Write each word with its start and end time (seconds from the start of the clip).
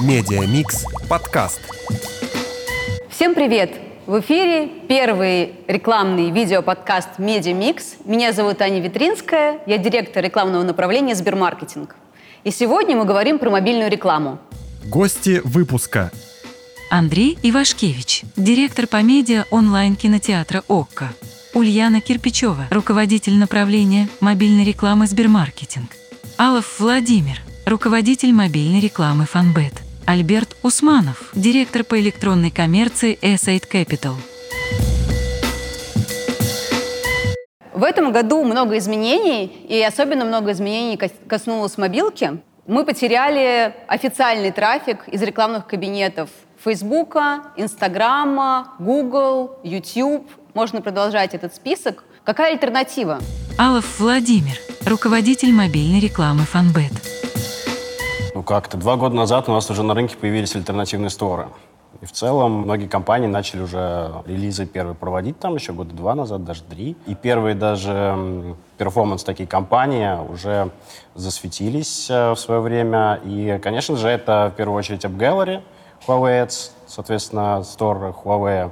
Media 0.00 0.53
Mix 0.53 0.84
подкаст. 1.08 1.60
Всем 3.10 3.34
привет! 3.34 3.72
В 4.06 4.20
эфире 4.20 4.68
первый 4.88 5.54
рекламный 5.66 6.30
видеоподкаст 6.30 7.18
«Media 7.18 7.60
Mix». 7.60 7.96
Меня 8.04 8.32
зовут 8.32 8.62
Аня 8.62 8.80
Витринская, 8.80 9.58
я 9.66 9.76
директор 9.76 10.22
рекламного 10.22 10.62
направления 10.62 11.16
«Сбермаркетинг». 11.16 11.96
И 12.44 12.52
сегодня 12.52 12.96
мы 12.96 13.06
говорим 13.06 13.40
про 13.40 13.50
мобильную 13.50 13.90
рекламу. 13.90 14.38
Гости 14.84 15.40
выпуска. 15.42 16.12
Андрей 16.90 17.36
Ивашкевич, 17.42 18.22
директор 18.36 18.86
по 18.86 19.02
медиа 19.02 19.46
онлайн-кинотеатра 19.50 20.62
«Okko». 20.68 21.08
Ульяна 21.54 22.00
Кирпичева, 22.00 22.68
руководитель 22.70 23.36
направления 23.36 24.08
мобильной 24.20 24.64
рекламы 24.64 25.08
«Сбермаркетинг». 25.08 25.90
Алов 26.36 26.78
Владимир, 26.78 27.40
руководитель 27.66 28.32
мобильной 28.32 28.78
рекламы 28.78 29.26
«Фанбет». 29.26 29.72
Альберт 30.08 30.56
Усманов, 30.62 31.28
директор 31.34 31.84
по 31.84 32.00
электронной 32.00 32.50
коммерции 32.50 33.18
Asset 33.20 33.68
Capital. 33.70 34.14
В 37.74 37.82
этом 37.82 38.10
году 38.10 38.42
много 38.42 38.78
изменений, 38.78 39.44
и 39.68 39.82
особенно 39.82 40.24
много 40.24 40.52
изменений 40.52 40.98
коснулось 41.28 41.76
мобилки. 41.76 42.40
Мы 42.66 42.86
потеряли 42.86 43.74
официальный 43.86 44.50
трафик 44.50 45.06
из 45.08 45.20
рекламных 45.20 45.66
кабинетов 45.66 46.30
Фейсбука, 46.64 47.42
Инстаграма, 47.58 48.76
Google, 48.78 49.58
YouTube. 49.62 50.26
Можно 50.54 50.80
продолжать 50.80 51.34
этот 51.34 51.54
список. 51.54 52.02
Какая 52.24 52.52
альтернатива? 52.52 53.18
Алов 53.58 54.00
Владимир, 54.00 54.56
руководитель 54.86 55.52
мобильной 55.52 56.00
рекламы 56.00 56.44
Фанбет. 56.44 56.92
Ну 58.38 58.44
как-то 58.44 58.76
два 58.76 58.94
года 58.94 59.16
назад 59.16 59.48
у 59.48 59.52
нас 59.52 59.68
уже 59.68 59.82
на 59.82 59.94
рынке 59.94 60.16
появились 60.16 60.54
альтернативные 60.54 61.10
сторы. 61.10 61.48
И 62.00 62.06
в 62.06 62.12
целом 62.12 62.52
многие 62.52 62.86
компании 62.86 63.26
начали 63.26 63.62
уже 63.62 64.12
релизы 64.26 64.64
первые 64.64 64.94
проводить 64.94 65.40
там 65.40 65.56
еще 65.56 65.72
года 65.72 65.92
два 65.92 66.14
назад, 66.14 66.44
даже 66.44 66.62
три. 66.62 66.96
И 67.06 67.16
первые 67.16 67.56
даже 67.56 68.54
перформанс 68.76 69.24
такие 69.24 69.48
компании 69.48 70.16
уже 70.30 70.70
засветились 71.16 72.08
э, 72.08 72.30
в 72.30 72.36
свое 72.36 72.60
время. 72.60 73.18
И, 73.24 73.58
конечно 73.60 73.96
же, 73.96 74.06
это 74.06 74.52
в 74.54 74.56
первую 74.56 74.78
очередь 74.78 75.04
AppGallery, 75.04 75.60
Huawei 76.06 76.48
соответственно, 76.86 77.64
стор 77.64 78.14
Huawei. 78.24 78.70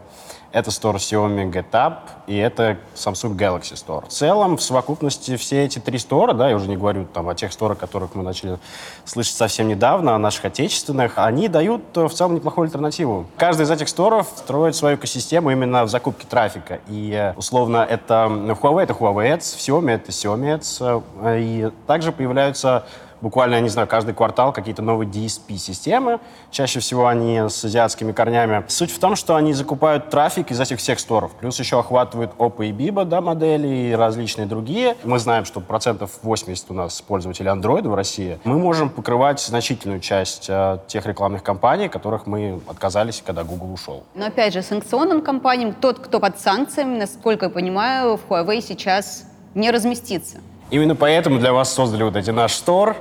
Это 0.57 0.71
стор 0.71 0.97
Xiaomi 0.97 1.53
GetUp 1.53 1.99
и 2.27 2.35
это 2.35 2.79
Samsung 2.95 3.37
Galaxy 3.37 3.75
Store. 3.75 4.07
В 4.07 4.09
целом, 4.09 4.57
в 4.57 4.63
совокупности 4.63 5.37
все 5.37 5.67
эти 5.67 5.81
три 5.81 5.99
стора, 5.99 6.33
да, 6.33 6.49
я 6.49 6.57
уже 6.57 6.67
не 6.67 6.79
говорю 6.79 7.05
там 7.05 7.29
о 7.29 7.35
тех 7.35 7.53
сторах, 7.53 7.77
которых 7.77 8.15
мы 8.15 8.23
начали 8.23 8.59
слышать 9.05 9.37
совсем 9.37 9.69
недавно, 9.69 10.15
о 10.15 10.19
наших 10.19 10.47
отечественных, 10.47 11.19
они 11.19 11.49
дают 11.49 11.83
э, 11.99 12.07
в 12.07 12.15
целом 12.15 12.37
неплохую 12.37 12.65
альтернативу. 12.65 13.27
Каждый 13.37 13.65
из 13.65 13.71
этих 13.71 13.87
сторов 13.91 14.29
строит 14.35 14.75
свою 14.75 14.97
экосистему 14.97 15.51
именно 15.51 15.85
в 15.85 15.91
закупке 15.91 16.27
трафика. 16.27 16.81
И, 16.89 17.13
э, 17.13 17.35
условно, 17.37 17.87
это 17.87 18.27
Huawei— 18.27 18.83
это 18.85 18.95
Huawei 18.95 19.37
Ads, 19.37 19.59
Xiaomi— 19.59 19.91
это 19.93 20.11
Xiaomi 20.11 20.59
Ads. 20.59 21.05
Э, 21.21 21.39
и 21.39 21.71
также 21.87 22.13
появляются 22.13 22.87
буквально, 23.21 23.57
я 23.57 23.61
не 23.61 23.69
знаю, 23.69 23.89
каждый 23.89 24.15
квартал 24.15 24.53
какие-то 24.53 24.83
новые 24.83 25.09
DSP-системы. 25.09 26.21
Чаще 26.51 26.81
всего 26.81 27.07
они 27.07 27.39
с 27.49 27.65
азиатскими 27.65 28.13
корнями. 28.13 28.65
Суть 28.69 28.91
в 28.91 28.99
том, 28.99 29.17
что 29.17 29.37
они 29.37 29.53
закупают 29.53 30.11
трафик 30.11 30.51
из 30.51 30.61
этих 30.61 30.79
всех 30.79 30.99
сторов. 31.01 31.33
Плюс 31.33 31.59
еще 31.59 31.79
охватывают 31.79 32.33
Oppo 32.39 32.67
и 32.67 32.73
Bibo, 32.73 33.05
да, 33.05 33.21
модели 33.21 33.69
и 33.69 33.93
различные 33.93 34.47
другие. 34.47 34.97
Мы 35.05 35.19
знаем, 35.19 35.45
что 35.45 35.61
процентов 35.61 36.19
80 36.23 36.71
у 36.71 36.75
нас 36.75 37.01
пользователей 37.01 37.51
Android 37.51 37.89
в 37.89 37.95
России. 37.95 38.39
Мы 38.45 38.59
можем 38.59 38.91
покрывать 38.91 39.41
значительную 39.41 40.01
часть 40.01 40.47
э, 40.49 40.79
тех 40.87 41.07
рекламных 41.07 41.43
кампаний, 41.43 41.89
которых 41.89 42.27
мы 42.27 42.61
отказались, 42.69 43.23
когда 43.25 43.45
Google 43.45 43.73
ушел. 43.73 44.05
Но 44.15 44.27
опять 44.27 44.53
же, 44.53 44.63
санкционным 44.63 45.23
компаниям, 45.23 45.73
тот, 45.73 45.99
кто 45.99 46.21
под 46.21 46.39
санкциями, 46.39 46.99
насколько 46.99 47.47
я 47.47 47.51
понимаю, 47.51 48.17
в 48.17 48.31
Huawei 48.31 48.61
сейчас 48.61 49.25
не 49.55 49.71
разместится. 49.71 50.39
Именно 50.71 50.97
поэтому 50.97 51.39
для 51.39 51.53
вас 51.53 51.73
создали 51.73 52.03
вот 52.03 52.17
эти 52.17 52.31
наш 52.31 52.53
стор, 52.53 52.97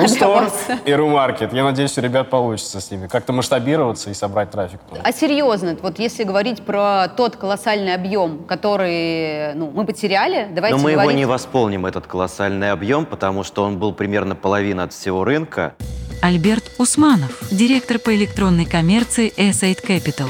Рустор 0.00 0.50
и 0.84 0.92
Румаркет. 0.92 1.52
Я 1.52 1.64
надеюсь, 1.64 1.96
у 1.98 2.00
ребят 2.00 2.30
получится 2.30 2.80
с 2.80 2.90
ними 2.90 3.06
как-то 3.06 3.32
масштабироваться 3.32 4.10
и 4.10 4.14
собрать 4.14 4.50
трафик. 4.50 4.80
А 5.02 5.12
серьезно, 5.12 5.76
вот 5.80 5.98
если 5.98 6.24
говорить 6.24 6.62
про 6.62 7.08
тот 7.08 7.36
колоссальный 7.36 7.94
объем, 7.94 8.44
который 8.44 9.54
ну, 9.54 9.70
мы 9.74 9.84
потеряли, 9.84 10.48
давайте 10.50 10.76
Но 10.76 10.82
мы 10.82 10.92
говорить... 10.92 11.10
его 11.10 11.18
не 11.18 11.26
восполним, 11.26 11.86
этот 11.86 12.06
колоссальный 12.06 12.70
объем, 12.70 13.06
потому 13.06 13.42
что 13.42 13.64
он 13.64 13.78
был 13.78 13.92
примерно 13.92 14.34
половина 14.34 14.84
от 14.84 14.92
всего 14.92 15.24
рынка. 15.24 15.74
Альберт 16.22 16.64
Усманов, 16.78 17.38
директор 17.50 17.98
по 17.98 18.14
электронной 18.14 18.64
коммерции 18.64 19.32
Asset 19.36 19.84
Capital. 19.86 20.28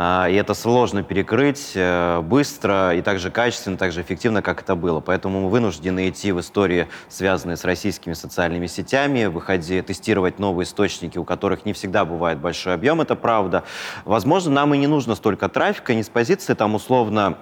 А, 0.00 0.28
и 0.28 0.34
это 0.36 0.54
сложно 0.54 1.02
перекрыть 1.02 1.72
э, 1.74 2.20
быстро 2.20 2.94
и 2.94 3.02
так 3.02 3.18
же 3.18 3.32
качественно, 3.32 3.76
так 3.76 3.90
же 3.90 4.00
эффективно, 4.00 4.42
как 4.42 4.62
это 4.62 4.76
было. 4.76 5.00
Поэтому 5.00 5.40
мы 5.40 5.50
вынуждены 5.50 6.08
идти 6.08 6.30
в 6.30 6.38
истории, 6.38 6.86
связанные 7.08 7.56
с 7.56 7.64
российскими 7.64 8.12
социальными 8.12 8.68
сетями, 8.68 9.24
выходить, 9.24 9.86
тестировать 9.86 10.38
новые 10.38 10.66
источники, 10.66 11.18
у 11.18 11.24
которых 11.24 11.64
не 11.64 11.72
всегда 11.72 12.04
бывает 12.04 12.38
большой 12.38 12.74
объем, 12.74 13.00
это 13.00 13.16
правда. 13.16 13.64
Возможно, 14.04 14.52
нам 14.52 14.72
и 14.72 14.78
не 14.78 14.86
нужно 14.86 15.16
столько 15.16 15.48
трафика, 15.48 15.92
не 15.94 16.04
с 16.04 16.08
позиции 16.08 16.54
там 16.54 16.76
условно 16.76 17.36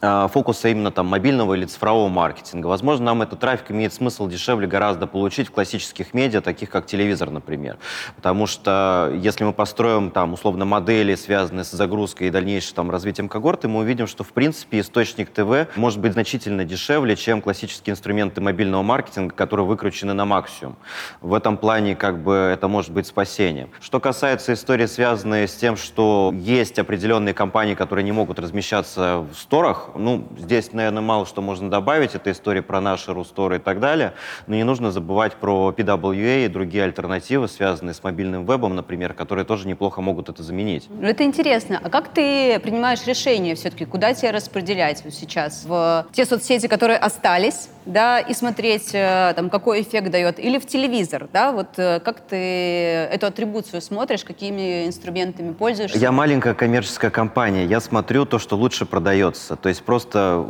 фокуса 0.00 0.68
именно 0.68 0.90
там 0.90 1.06
мобильного 1.06 1.54
или 1.54 1.64
цифрового 1.64 2.08
маркетинга. 2.08 2.66
Возможно, 2.66 3.06
нам 3.06 3.22
этот 3.22 3.40
трафик 3.40 3.70
имеет 3.70 3.92
смысл 3.92 4.28
дешевле 4.28 4.66
гораздо 4.66 5.06
получить 5.06 5.48
в 5.48 5.50
классических 5.50 6.14
медиа, 6.14 6.40
таких 6.40 6.70
как 6.70 6.86
телевизор, 6.86 7.30
например. 7.30 7.78
Потому 8.16 8.46
что 8.46 9.12
если 9.14 9.44
мы 9.44 9.52
построим 9.52 10.10
там 10.10 10.32
условно 10.32 10.64
модели, 10.64 11.14
связанные 11.14 11.64
с 11.64 11.70
загрузкой 11.70 12.28
и 12.28 12.30
дальнейшим 12.30 12.74
там 12.74 12.90
развитием 12.90 13.28
когорты, 13.28 13.68
мы 13.68 13.80
увидим, 13.80 14.06
что 14.06 14.24
в 14.24 14.32
принципе 14.32 14.80
источник 14.80 15.30
ТВ 15.30 15.76
может 15.76 16.00
быть 16.00 16.12
значительно 16.12 16.64
дешевле, 16.64 17.16
чем 17.16 17.42
классические 17.42 17.92
инструменты 17.92 18.40
мобильного 18.40 18.82
маркетинга, 18.82 19.34
которые 19.34 19.66
выкручены 19.66 20.14
на 20.14 20.24
максимум. 20.24 20.76
В 21.20 21.34
этом 21.34 21.56
плане 21.56 21.94
как 21.96 22.22
бы 22.22 22.34
это 22.34 22.68
может 22.68 22.90
быть 22.90 23.06
спасением. 23.06 23.70
Что 23.80 24.00
касается 24.00 24.52
истории, 24.54 24.86
связанной 24.86 25.46
с 25.46 25.54
тем, 25.54 25.76
что 25.76 26.32
есть 26.34 26.78
определенные 26.78 27.34
компании, 27.34 27.74
которые 27.74 28.04
не 28.04 28.12
могут 28.12 28.38
размещаться 28.38 29.26
в 29.30 29.34
сторах, 29.34 29.89
ну, 29.96 30.24
здесь, 30.38 30.72
наверное, 30.72 31.02
мало 31.02 31.26
что 31.26 31.42
можно 31.42 31.70
добавить. 31.70 32.14
Это 32.14 32.32
история 32.32 32.62
про 32.62 32.80
наши 32.80 33.12
Русторы 33.12 33.56
и 33.56 33.58
так 33.58 33.80
далее. 33.80 34.14
Но 34.46 34.54
не 34.54 34.64
нужно 34.64 34.90
забывать 34.90 35.34
про 35.34 35.74
PWA 35.76 36.44
и 36.44 36.48
другие 36.48 36.84
альтернативы, 36.84 37.48
связанные 37.48 37.94
с 37.94 38.02
мобильным 38.02 38.44
вебом, 38.44 38.74
например, 38.74 39.14
которые 39.14 39.44
тоже 39.44 39.66
неплохо 39.68 40.00
могут 40.00 40.28
это 40.28 40.42
заменить. 40.42 40.86
Ну, 40.88 41.06
это 41.06 41.24
интересно. 41.24 41.80
А 41.82 41.90
как 41.90 42.08
ты 42.08 42.58
принимаешь 42.60 43.06
решение 43.06 43.54
все-таки, 43.54 43.84
куда 43.84 44.14
тебе 44.14 44.30
распределять 44.30 45.04
вот 45.04 45.14
сейчас? 45.14 45.64
В 45.64 46.06
те 46.12 46.24
соцсети, 46.24 46.66
которые 46.66 46.98
остались, 46.98 47.68
да, 47.90 48.20
и 48.20 48.34
смотреть, 48.34 48.90
э, 48.94 49.32
там, 49.36 49.50
какой 49.50 49.82
эффект 49.82 50.10
дает, 50.10 50.38
или 50.38 50.58
в 50.58 50.66
телевизор, 50.66 51.28
да, 51.32 51.52
вот 51.52 51.78
э, 51.78 52.00
как 52.00 52.20
ты 52.20 52.36
эту 52.36 53.26
атрибуцию 53.26 53.82
смотришь, 53.82 54.24
какими 54.24 54.86
инструментами 54.86 55.52
пользуешься? 55.52 55.98
Я 55.98 56.12
маленькая 56.12 56.54
коммерческая 56.54 57.10
компания, 57.10 57.64
я 57.64 57.80
смотрю 57.80 58.24
то, 58.24 58.38
что 58.38 58.56
лучше 58.56 58.86
продается, 58.86 59.56
то 59.56 59.68
есть 59.68 59.82
просто 59.82 60.46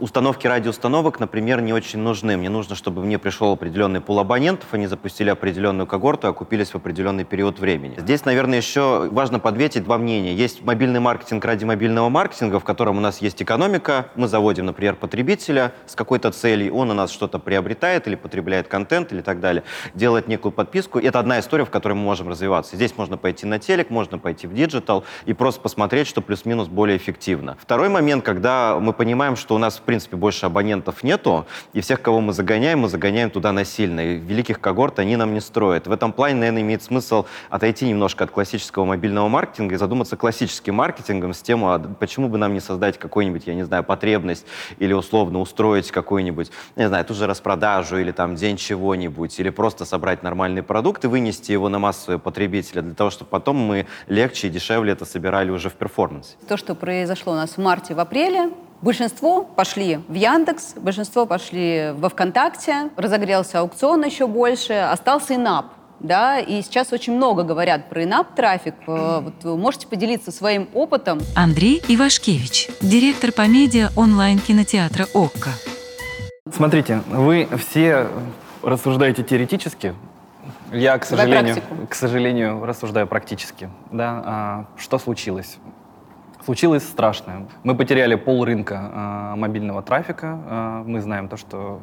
установки 0.00 0.46
ради 0.46 0.67
установок, 0.67 1.20
например, 1.20 1.60
не 1.60 1.72
очень 1.72 1.98
нужны, 2.00 2.36
мне 2.36 2.48
нужно, 2.48 2.74
чтобы 2.74 3.04
мне 3.04 3.18
пришел 3.18 3.52
определенный 3.52 4.00
пул 4.00 4.18
абонентов, 4.18 4.68
они 4.72 4.86
запустили 4.86 5.30
определенную 5.30 5.86
когорту, 5.86 6.28
окупились 6.28 6.70
в 6.70 6.76
определенный 6.76 7.24
период 7.24 7.58
времени. 7.58 7.96
Здесь, 7.98 8.24
наверное, 8.24 8.58
еще 8.58 9.08
важно 9.10 9.38
подсветить 9.38 9.84
два 9.84 9.98
мнения. 9.98 10.34
Есть 10.34 10.62
мобильный 10.62 11.00
маркетинг 11.00 11.44
ради 11.44 11.64
мобильного 11.64 12.08
маркетинга, 12.08 12.60
в 12.60 12.64
котором 12.64 12.98
у 12.98 13.00
нас 13.00 13.20
есть 13.20 13.42
экономика, 13.42 14.06
мы 14.14 14.28
заводим, 14.28 14.66
например, 14.66 14.94
потребителя 14.94 15.72
с 15.86 15.94
какой-то 15.94 16.30
целью, 16.30 16.77
он 16.78 16.90
у 16.90 16.94
нас 16.94 17.10
что-то 17.10 17.38
приобретает 17.38 18.06
или 18.06 18.14
потребляет 18.14 18.68
контент 18.68 19.12
или 19.12 19.20
так 19.20 19.40
далее, 19.40 19.64
делает 19.94 20.28
некую 20.28 20.52
подписку. 20.52 20.98
Это 20.98 21.18
одна 21.18 21.38
история, 21.40 21.64
в 21.64 21.70
которой 21.70 21.94
мы 21.94 22.02
можем 22.02 22.28
развиваться. 22.28 22.76
Здесь 22.76 22.96
можно 22.96 23.16
пойти 23.16 23.46
на 23.46 23.58
телек, 23.58 23.90
можно 23.90 24.18
пойти 24.18 24.46
в 24.46 24.54
digital 24.54 25.04
и 25.26 25.32
просто 25.32 25.60
посмотреть, 25.60 26.06
что 26.06 26.20
плюс-минус 26.20 26.68
более 26.68 26.96
эффективно. 26.96 27.56
Второй 27.60 27.88
момент, 27.88 28.24
когда 28.24 28.78
мы 28.80 28.92
понимаем, 28.92 29.36
что 29.36 29.54
у 29.54 29.58
нас, 29.58 29.76
в 29.76 29.82
принципе, 29.82 30.16
больше 30.16 30.46
абонентов 30.46 31.02
нету, 31.02 31.46
и 31.72 31.80
всех, 31.80 32.00
кого 32.02 32.20
мы 32.20 32.32
загоняем, 32.32 32.80
мы 32.80 32.88
загоняем 32.88 33.30
туда 33.30 33.52
насильно. 33.52 34.00
И 34.00 34.16
великих 34.16 34.60
когорт 34.60 34.98
они 34.98 35.16
нам 35.16 35.34
не 35.34 35.40
строят. 35.40 35.86
В 35.86 35.92
этом 35.92 36.12
плане, 36.12 36.36
наверное, 36.36 36.62
имеет 36.62 36.82
смысл 36.82 37.26
отойти 37.50 37.86
немножко 37.86 38.24
от 38.24 38.30
классического 38.30 38.84
мобильного 38.84 39.28
маркетинга 39.28 39.74
и 39.74 39.78
задуматься 39.78 40.16
классическим 40.16 40.74
маркетингом 40.74 41.34
с 41.34 41.42
тем, 41.42 41.64
а 41.64 41.78
почему 41.78 42.28
бы 42.28 42.38
нам 42.38 42.54
не 42.54 42.60
создать 42.60 42.98
какую-нибудь, 42.98 43.46
я 43.46 43.54
не 43.54 43.64
знаю, 43.64 43.84
потребность 43.84 44.46
или 44.78 44.92
условно 44.92 45.40
устроить 45.40 45.90
какой-нибудь 45.90 46.50
не 46.76 46.88
знаю, 46.88 47.04
ту 47.04 47.14
же 47.14 47.26
распродажу 47.26 47.98
или 47.98 48.12
там 48.12 48.34
день 48.34 48.56
чего-нибудь, 48.56 49.38
или 49.40 49.50
просто 49.50 49.84
собрать 49.84 50.22
нормальный 50.22 50.62
продукт 50.62 51.04
и 51.04 51.08
вынести 51.08 51.52
его 51.52 51.68
на 51.68 51.78
массовые 51.78 52.18
потребителя, 52.18 52.82
для 52.82 52.94
того, 52.94 53.10
чтобы 53.10 53.30
потом 53.30 53.56
мы 53.56 53.86
легче 54.06 54.48
и 54.48 54.50
дешевле 54.50 54.92
это 54.92 55.04
собирали 55.04 55.50
уже 55.50 55.70
в 55.70 55.74
перформансе. 55.74 56.36
То, 56.48 56.56
что 56.56 56.74
произошло 56.74 57.32
у 57.32 57.36
нас 57.36 57.50
в 57.50 57.58
марте, 57.58 57.94
в 57.94 58.00
апреле, 58.00 58.50
Большинство 58.80 59.42
пошли 59.42 59.98
в 60.06 60.14
Яндекс, 60.14 60.74
большинство 60.76 61.26
пошли 61.26 61.92
во 61.96 62.08
ВКонтакте, 62.10 62.90
разогрелся 62.96 63.58
аукцион 63.58 64.04
еще 64.04 64.28
больше, 64.28 64.72
остался 64.74 65.34
ИНАП. 65.34 65.66
да, 65.98 66.38
и 66.38 66.62
сейчас 66.62 66.92
очень 66.92 67.16
много 67.16 67.42
говорят 67.42 67.88
про 67.88 68.04
инап-трафик. 68.04 68.74
Э, 68.86 69.20
вот 69.20 69.34
вы 69.42 69.56
можете 69.56 69.88
поделиться 69.88 70.30
своим 70.30 70.68
опытом? 70.74 71.18
Андрей 71.34 71.82
Ивашкевич, 71.88 72.68
директор 72.80 73.32
по 73.32 73.48
медиа 73.48 73.88
онлайн-кинотеатра 73.96 75.08
«Окко». 75.12 75.50
Смотрите, 76.58 77.02
вы 77.06 77.48
все 77.56 78.08
рассуждаете 78.64 79.22
теоретически, 79.22 79.94
я, 80.72 80.98
к 80.98 81.04
сожалению, 81.04 81.56
к 81.88 81.94
сожалению, 81.94 82.66
рассуждаю 82.66 83.06
практически. 83.06 83.70
Да? 83.92 84.22
А, 84.24 84.64
что 84.76 84.98
случилось? 84.98 85.58
Случилось 86.44 86.82
страшное. 86.82 87.46
Мы 87.62 87.76
потеряли 87.76 88.16
пол 88.16 88.44
рынка 88.44 88.90
э, 88.92 89.34
мобильного 89.36 89.82
трафика. 89.82 90.36
Э, 90.48 90.82
мы 90.84 91.00
знаем 91.00 91.28
то, 91.28 91.36
что 91.36 91.78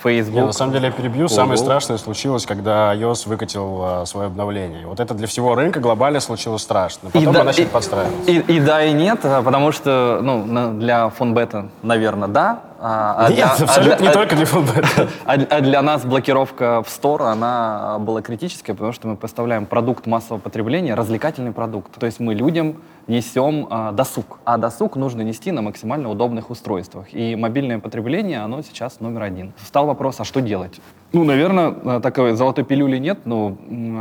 Facebook... 0.00 0.36
Я, 0.36 0.46
на 0.46 0.52
самом 0.52 0.74
деле, 0.74 0.86
я 0.86 0.92
перебью. 0.92 1.22
Google. 1.22 1.34
Самое 1.34 1.58
страшное 1.58 1.98
случилось, 1.98 2.46
когда 2.46 2.94
iOS 2.94 3.28
выкатил 3.28 4.02
э, 4.02 4.06
свое 4.06 4.28
обновление. 4.28 4.86
Вот 4.86 5.00
это 5.00 5.12
для 5.14 5.26
всего 5.26 5.56
рынка 5.56 5.80
глобально 5.80 6.20
случилось 6.20 6.62
страшно. 6.62 7.10
Потом 7.10 7.34
и 7.34 7.38
мы 7.38 7.42
начали 7.42 7.64
и, 7.64 7.66
подстраиваться. 7.66 8.30
И, 8.30 8.36
и, 8.36 8.56
и 8.58 8.60
да, 8.60 8.84
и 8.84 8.92
нет, 8.92 9.22
потому 9.22 9.72
что 9.72 10.20
ну, 10.22 10.78
для 10.78 11.08
фонбета, 11.08 11.70
наверное, 11.82 12.28
да, 12.28 12.60
а, 12.82 13.26
а 13.26 13.28
Нет, 13.28 13.36
для, 13.36 13.46
абсолютно 13.50 13.96
а, 13.96 14.00
не 14.00 14.08
а, 14.08 14.12
только 14.12 14.36
для 14.36 14.46
футбола. 14.46 14.86
А, 15.26 15.34
а 15.34 15.60
для 15.60 15.82
нас 15.82 16.04
блокировка 16.04 16.82
в 16.82 16.86
Store, 16.86 17.30
она 17.30 17.98
была 17.98 18.22
критическая, 18.22 18.72
потому 18.72 18.92
что 18.92 19.06
мы 19.06 19.16
поставляем 19.16 19.66
продукт 19.66 20.06
массового 20.06 20.40
потребления, 20.40 20.94
развлекательный 20.94 21.52
продукт. 21.52 21.92
То 21.98 22.06
есть 22.06 22.20
мы 22.20 22.34
людям 22.34 22.76
несем 23.06 23.66
а, 23.70 23.92
досуг. 23.92 24.38
А 24.44 24.56
досуг 24.56 24.96
нужно 24.96 25.20
нести 25.20 25.52
на 25.52 25.60
максимально 25.60 26.08
удобных 26.08 26.48
устройствах. 26.48 27.12
И 27.12 27.36
мобильное 27.36 27.78
потребление, 27.78 28.40
оно 28.40 28.62
сейчас 28.62 29.00
номер 29.00 29.24
один. 29.24 29.52
Встал 29.58 29.86
вопрос, 29.86 30.18
а 30.20 30.24
что 30.24 30.40
делать? 30.40 30.80
Ну, 31.12 31.24
наверное, 31.24 32.00
такой 32.00 32.32
золотой 32.32 32.64
пилюли 32.64 32.96
нет, 32.96 33.26
но 33.26 33.56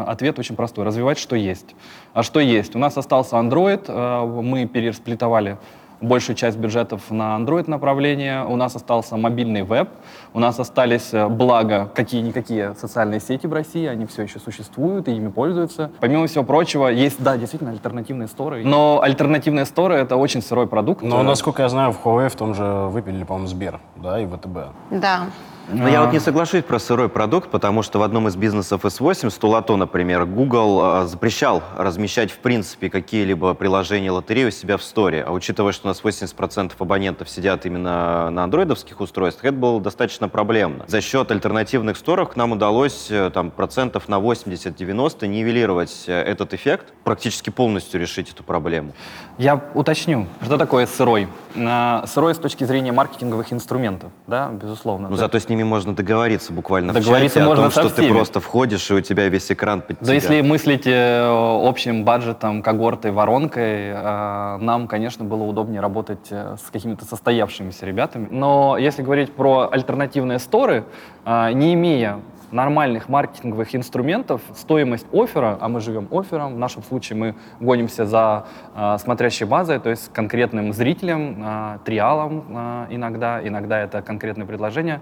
ответ 0.07 0.39
очень 0.39 0.55
простой. 0.55 0.85
Развивать, 0.85 1.17
что 1.19 1.35
есть. 1.35 1.75
А 2.13 2.23
что 2.23 2.39
есть? 2.39 2.75
У 2.75 2.79
нас 2.79 2.97
остался 2.97 3.35
Android, 3.35 4.41
мы 4.41 4.65
пересплитовали 4.67 5.57
большую 6.01 6.36
часть 6.36 6.57
бюджетов 6.57 7.10
на 7.10 7.38
Android 7.38 7.69
направление, 7.69 8.46
у 8.46 8.56
нас 8.56 8.75
остался 8.75 9.18
мобильный 9.18 9.63
веб, 9.63 9.90
у 10.34 10.40
нас 10.40 10.60
остались, 10.60 11.13
э, 11.13 11.28
благо, 11.28 11.90
какие-никакие 11.94 12.74
социальные 12.75 13.19
сети 13.19 13.48
в 13.48 13.54
России, 13.54 13.86
они 13.86 14.06
все 14.06 14.24
еще 14.24 14.40
существуют 14.40 15.07
и 15.07 15.12
ими 15.12 15.30
пользуются. 15.30 15.92
Помимо 16.00 16.28
всего 16.28 16.44
прочего, 16.44 16.88
есть, 16.88 17.22
да, 17.22 17.38
действительно, 17.38 17.72
альтернативные 17.72 18.28
сторы, 18.28 18.63
но 18.63 19.01
альтернативные 19.01 19.66
сторы— 19.66 19.96
это 19.96 20.16
очень 20.16 20.42
сырой 20.42 20.68
продукт. 20.68 21.01
Но, 21.01 21.24
насколько 21.24 21.63
я 21.63 21.69
знаю, 21.69 21.92
в 21.92 22.06
Huawei 22.06 22.30
в 22.30 22.36
том 22.36 22.54
же 22.54 22.63
выпилили, 22.63 23.24
по-моему, 23.24 23.48
Сбер, 23.48 23.80
да, 23.96 24.19
и 24.19 24.25
ВТБ. 24.25 24.57
Да. 24.92 25.28
Но 25.71 25.86
а... 25.86 25.89
я 25.89 26.01
вот 26.04 26.13
не 26.13 26.19
соглашусь 26.19 26.63
про 26.63 26.80
сырой 26.80 27.10
продукт, 27.10 27.50
потому 27.50 27.83
что 27.83 28.00
в 28.00 28.04
одном 28.04 28.27
из 28.27 28.36
бизнесов 28.36 28.86
S8, 28.86 29.30
Стулато, 29.30 29.75
например, 29.75 30.25
Google 30.25 30.80
а, 30.81 31.06
запрещал 31.06 31.62
размещать 31.77 32.31
в 32.31 32.39
принципе 32.39 32.89
какие-либо 32.89 33.54
приложения 33.54 34.12
лотереи 34.12 34.45
у 34.45 34.51
себя 34.51 34.77
в 34.77 34.83
сторе. 34.83 35.24
А 35.27 35.31
учитывая, 35.31 35.71
что 35.71 35.88
у 35.88 35.89
нас 35.89 36.01
80% 36.01 36.71
абонентов 36.77 37.30
сидят 37.30 37.66
именно 37.66 38.30
на 38.30 38.44
андроидовских 38.44 39.00
устройствах, 39.00 39.45
это 39.45 39.57
было 39.57 39.80
достаточно 39.80 40.27
проблемно. 40.27 40.86
За 40.88 41.01
счет 41.01 41.30
альтернативных 41.31 41.98
сторов 41.98 42.31
к 42.31 42.36
нам 42.36 42.54
удалось 42.54 43.07
э, 43.12 43.30
там, 43.31 43.51
процентов 43.51 44.10
на 44.10 44.15
80-90 44.15 45.27
нивелировать 45.27 46.06
э, 46.07 46.13
этот 46.13 46.54
эффект, 46.54 46.94
практически 47.04 47.50
полностью 47.50 48.00
решить 48.00 48.31
эту 48.31 48.44
проблему. 48.44 48.94
Я 49.38 49.62
уточню, 49.74 50.27
что 50.44 50.57
такое 50.57 50.86
сырой? 50.86 51.27
Сырой 51.54 52.36
с 52.36 52.38
точки 52.38 52.63
зрения 52.63 52.92
маркетинговых 52.92 53.51
инструментов, 53.54 54.12
да, 54.27 54.50
безусловно. 54.50 55.10
Ну, 55.10 55.15
да. 55.15 55.22
зато 55.22 55.39
с 55.39 55.50
ними 55.59 55.67
можно 55.67 55.94
договориться 55.94 56.53
буквально 56.53 56.94
договориться 56.94 57.39
в 57.39 57.41
чате 57.41 57.47
можно 57.47 57.67
о 57.67 57.69
том, 57.69 57.83
что 57.85 57.94
всеми. 57.94 58.07
ты 58.07 58.13
просто 58.13 58.39
входишь, 58.39 58.89
и 58.89 58.94
у 58.94 59.01
тебя 59.01 59.27
весь 59.29 59.51
экран 59.51 59.81
под 59.81 60.00
Да 60.00 60.06
тебя. 60.06 60.13
если 60.13 60.41
мыслить 60.41 60.88
э, 60.88 61.27
общим 61.27 62.03
баджетом, 62.03 62.61
когортой, 62.61 63.11
воронкой, 63.11 63.89
э, 63.89 64.57
нам, 64.59 64.88
конечно, 64.88 65.25
было 65.25 65.44
удобнее 65.44 65.81
работать 65.81 66.27
э, 66.31 66.56
с 66.57 66.69
какими-то 66.71 67.06
состоявшимися 67.06 67.85
ребятами. 67.85 68.27
Но 68.31 68.77
если 68.77 69.03
говорить 69.03 69.33
про 69.33 69.69
альтернативные 69.71 70.39
сторы, 70.39 70.85
не 71.25 71.73
имея 71.73 72.19
нормальных 72.51 73.09
маркетинговых 73.09 73.75
инструментов, 73.75 74.41
стоимость 74.55 75.05
оффера, 75.13 75.57
а 75.59 75.67
мы 75.67 75.81
живем 75.81 76.07
оффером, 76.12 76.55
в 76.55 76.57
нашем 76.57 76.83
случае 76.83 77.17
мы 77.17 77.35
гонимся 77.59 78.05
за 78.05 78.45
э, 78.75 78.97
смотрящей 79.00 79.45
базой, 79.45 79.79
то 79.79 79.89
есть 79.89 80.12
конкретным 80.12 80.73
зрителем, 80.73 81.44
э, 81.44 81.77
триалом 81.85 82.45
э, 82.50 82.88
иногда, 82.89 83.45
иногда 83.45 83.79
это 83.79 84.01
конкретное 84.01 84.45
предложение, 84.45 85.01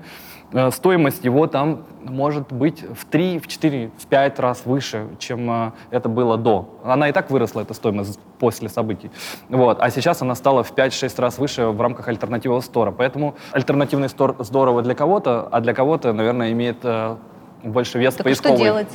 стоимость 0.71 1.25
его 1.25 1.47
там 1.47 1.83
может 2.03 2.51
быть 2.51 2.81
в 2.81 3.05
3, 3.05 3.39
в 3.39 3.47
4, 3.47 3.91
в 3.97 4.05
5 4.07 4.39
раз 4.39 4.65
выше, 4.65 5.07
чем 5.19 5.49
э, 5.49 5.71
это 5.91 6.09
было 6.09 6.37
до. 6.37 6.69
Она 6.83 7.09
и 7.09 7.11
так 7.11 7.29
выросла, 7.29 7.61
эта 7.61 7.73
стоимость, 7.73 8.19
после 8.39 8.69
событий. 8.69 9.11
Вот. 9.49 9.79
А 9.81 9.89
сейчас 9.89 10.21
она 10.21 10.35
стала 10.35 10.63
в 10.63 10.73
5-6 10.73 11.21
раз 11.21 11.37
выше 11.37 11.67
в 11.67 11.81
рамках 11.81 12.07
альтернативного 12.07 12.61
стора. 12.61 12.91
Поэтому 12.91 13.35
альтернативный 13.51 14.09
стор 14.09 14.35
здорово 14.39 14.81
для 14.81 14.95
кого-то, 14.95 15.47
а 15.51 15.59
для 15.59 15.73
кого-то, 15.73 16.13
наверное, 16.13 16.51
имеет 16.51 16.77
э, 16.83 17.15
больше 17.63 17.99
вес 17.99 18.15
так 18.15 18.23
поисковый. 18.23 18.57
что 18.57 18.63
делать? 18.63 18.87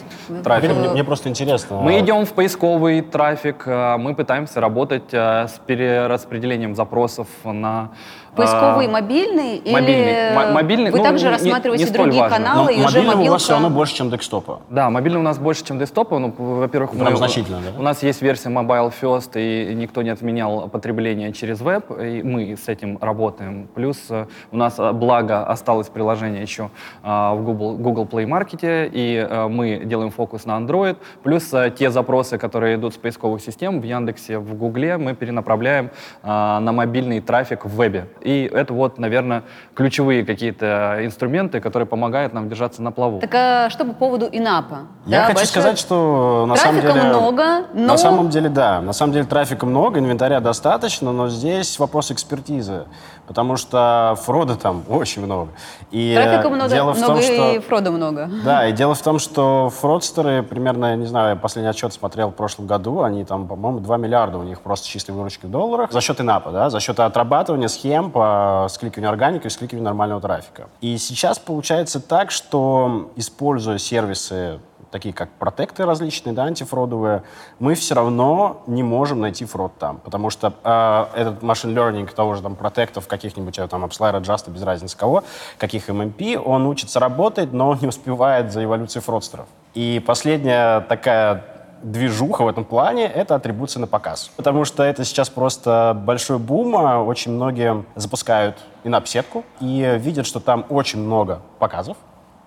Трафик. 0.45 0.71
Мне, 0.71 0.89
мне 0.91 1.05
просто 1.05 1.29
интересно. 1.29 1.81
Мы 1.81 2.01
идем 2.01 2.25
в 2.25 2.33
поисковый 2.33 3.03
трафик, 3.03 3.65
э, 3.67 3.97
мы 3.99 4.15
пытаемся 4.15 4.61
работать 4.61 5.13
э, 5.13 5.49
с 5.49 5.61
перераспределением 5.67 6.75
запросов 6.75 7.27
на 7.45 7.91
Поисковый 8.35 8.87
а, 8.87 8.91
мобильный? 8.91 9.63
Мобильный. 9.71 10.31
Или 10.31 10.53
мобильный 10.53 10.91
вы 10.91 10.99
ну, 10.99 11.05
также 11.05 11.27
не, 11.27 11.33
рассматриваете 11.33 11.85
не 11.85 11.91
другие 11.91 12.23
важно. 12.23 12.37
каналы, 12.39 12.65
Но 12.65 12.71
и 12.71 12.85
уже 12.85 13.03
мобилка... 13.03 13.29
у 13.29 13.33
вас 13.33 13.43
все 13.43 13.53
равно 13.53 13.71
больше, 13.71 13.95
чем 13.95 14.11
десктопа. 14.11 14.63
Да, 14.71 14.89
мобильный 14.89 15.21
у 15.21 15.23
нас 15.23 15.39
больше, 15.39 15.65
чем 15.65 15.79
десктопа. 15.79 16.19
Ну, 16.19 16.35
во-первых, 16.37 16.95
мы, 16.95 17.15
значительно, 17.15 17.61
да? 17.61 17.79
у 17.79 17.83
нас 17.83 18.03
есть 18.03 18.23
версия 18.23 18.49
Mobile 18.49 18.93
First, 18.99 19.33
и 19.35 19.75
никто 19.75 20.01
не 20.01 20.09
отменял 20.09 20.69
потребление 20.69 21.33
через 21.33 21.61
веб, 21.61 21.91
и 21.91 22.23
мы 22.23 22.57
с 22.57 22.69
этим 22.69 22.97
работаем. 23.03 23.69
Плюс 23.75 23.99
э, 24.09 24.27
у 24.51 24.57
нас, 24.57 24.79
э, 24.79 24.93
благо, 24.93 25.45
осталось 25.45 25.89
приложение 25.89 26.41
еще 26.41 26.71
а, 27.03 27.35
в 27.35 27.45
Google, 27.45 27.77
Google 27.77 28.07
Play 28.07 28.27
Market, 28.27 28.91
и 28.93 29.27
а, 29.29 29.49
мы 29.49 29.83
делаем 29.85 30.11
фокус 30.11 30.47
на 30.47 30.53
Android. 30.53 30.97
Плюс 31.23 31.53
а, 31.53 31.69
те 31.69 31.91
запросы, 31.91 32.39
которые 32.39 32.77
идут 32.77 32.95
с 32.95 32.97
поисковых 32.97 33.43
систем 33.43 33.81
в 33.81 33.85
Яндексе, 33.85 34.39
в 34.39 34.55
Гугле, 34.55 34.97
мы 34.97 35.15
перенаправляем 35.15 35.91
а, 36.23 36.61
на 36.61 36.73
мобильный 36.73 37.21
трафик 37.21 37.67
в 37.67 37.77
вебе. 37.77 38.07
И 38.25 38.51
это 38.53 38.73
вот 38.73 38.99
наверное, 38.99 39.45
ключевые 39.75 40.25
какие-то 40.25 40.99
инструменты, 41.03 41.61
которые 41.61 41.87
помогают 41.87 42.33
нам 42.33 42.49
держаться 42.49 42.83
на 42.83 42.93
плаву. 42.93 43.21
Так 43.21 43.35
а 43.35 43.71
что 43.71 43.85
по 43.85 43.93
поводу 43.93 44.29
ИНАПа? 44.31 44.87
Я 45.07 45.19
да, 45.19 45.25
хочу 45.25 45.37
большой... 45.37 45.51
сказать, 45.51 45.79
что 45.79 46.47
на 46.47 46.57
самом 46.57 46.81
деле... 46.81 47.03
много, 47.03 47.45
но... 47.75 47.87
На 47.87 47.97
самом 47.97 48.31
деле, 48.31 48.49
да. 48.49 48.81
На 48.81 48.93
самом 48.93 49.13
деле 49.13 49.25
трафика 49.25 49.67
много, 49.67 49.99
инвентаря 49.99 50.41
достаточно, 50.41 51.13
но 51.13 51.29
здесь 51.29 51.79
вопрос 51.79 52.11
экспертизы 52.11 52.85
потому 53.33 53.57
что 53.57 54.15
фрода 54.23 54.57
там 54.57 54.85
очень 54.89 55.23
много. 55.23 55.49
И 55.91 56.13
Трафика 56.15 56.51
много, 56.51 56.71
дело 56.71 56.93
в 56.93 56.99
много 56.99 57.15
том, 57.15 57.23
что, 57.23 57.51
и 57.53 57.59
фрода 57.61 57.91
много. 57.91 58.31
Да, 58.45 58.69
и 58.69 58.73
дело 58.73 58.95
в 58.95 59.01
том, 59.01 59.19
что 59.19 59.71
фродстеры 59.71 60.43
примерно, 60.43 60.87
я 60.91 60.97
не 60.97 61.07
знаю, 61.07 61.31
я 61.31 61.37
последний 61.37 61.71
отчет 61.71 61.95
смотрел 61.95 62.29
в 62.29 62.35
прошлом 62.35 62.67
году, 62.67 63.01
они 63.01 63.25
там, 63.25 63.49
по-моему, 63.49 63.81
2 63.81 63.97
миллиарда 63.97 64.37
у 64.37 64.43
них 64.43 64.61
просто 64.61 64.87
чистой 64.87 65.13
выручки 65.13 65.47
в 65.47 65.51
долларах 65.51 65.91
за 65.93 66.03
счет 66.03 66.21
инапа, 66.21 66.51
да, 66.51 66.69
за 66.69 66.79
счет 66.81 67.01
отрабатывания 67.01 67.69
схем 67.69 68.11
по 68.11 68.67
скликиванию 68.69 69.11
органики 69.11 69.47
и 69.47 69.51
скликиванию 69.51 69.87
нормального 69.87 70.21
трафика. 70.21 70.69
И 70.83 70.99
сейчас 70.99 71.39
получается 71.39 72.01
так, 72.01 72.31
что 72.31 73.11
используя 73.17 73.79
сервисы 73.79 74.61
такие 74.93 75.13
как 75.13 75.31
протекты 75.31 75.85
различные, 75.85 76.35
да, 76.35 76.45
антифродовые, 76.45 77.25
мы 77.59 77.75
все 77.75 77.95
равно 77.95 78.63
не 78.67 78.83
можем 78.83 79.21
найти 79.21 79.45
фрод 79.45 79.73
там, 79.79 79.99
потому 79.99 80.31
что 80.31 80.53
э, 80.63 81.07
этот 81.21 81.43
машин 81.43 81.77
learning 81.77 82.15
того 82.15 82.35
же 82.35 82.43
там 82.43 82.55
протектов 82.55 83.09
каких-нибудь, 83.09 83.59
э, 83.59 83.67
там, 83.67 83.85
AppSlayer, 83.85 84.21
Just, 84.23 84.51
без 84.51 84.63
разницы 84.63 84.97
кого, 84.97 85.25
каких 85.59 85.89
MMP, 85.89 86.37
он 86.37 86.67
учится 86.67 87.01
работать, 87.01 87.53
но 87.53 87.77
не 87.81 87.89
успевает 87.89 88.53
за 88.53 88.63
эволюцией 88.63 89.03
фродстеров. 89.03 89.47
И 89.75 90.03
последняя 90.07 90.81
такая 90.81 91.45
движуха 91.83 92.45
в 92.45 92.49
этом 92.49 92.65
плане— 92.65 93.07
это 93.15 93.35
атрибуция 93.35 93.81
на 93.81 93.87
показ. 93.87 94.31
Потому 94.37 94.65
что 94.65 94.83
это 94.83 95.05
сейчас 95.05 95.29
просто 95.29 96.01
большой 96.05 96.39
бум. 96.39 96.75
Очень 96.75 97.33
многие 97.33 97.85
запускают 97.97 98.57
инап-сетку 98.85 99.45
и 99.61 99.99
видят, 99.99 100.27
что 100.27 100.39
там 100.39 100.65
очень 100.69 101.01
много 101.01 101.41
показов, 101.59 101.97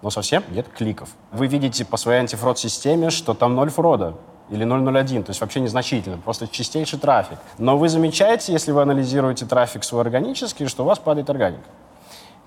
но 0.01 0.09
совсем 0.09 0.43
нет 0.51 0.67
кликов. 0.69 1.09
Вы 1.31 1.47
видите 1.47 1.85
по 1.85 1.97
своей 1.97 2.19
антифрод-системе, 2.19 3.09
что 3.09 3.33
там 3.33 3.55
ноль 3.55 3.69
фрода 3.69 4.15
или 4.49 4.63
001, 4.63 5.23
то 5.23 5.31
есть 5.31 5.41
вообще 5.41 5.59
незначительно, 5.59 6.17
просто 6.17 6.47
чистейший 6.47 6.99
трафик. 6.99 7.39
Но 7.57 7.77
вы 7.77 7.89
замечаете, 7.89 8.53
если 8.53 8.71
вы 8.71 8.81
анализируете 8.81 9.45
трафик 9.45 9.83
свой 9.83 10.01
органический, 10.01 10.67
что 10.67 10.83
у 10.83 10.85
вас 10.85 10.99
падает 10.99 11.29
органика. 11.29 11.63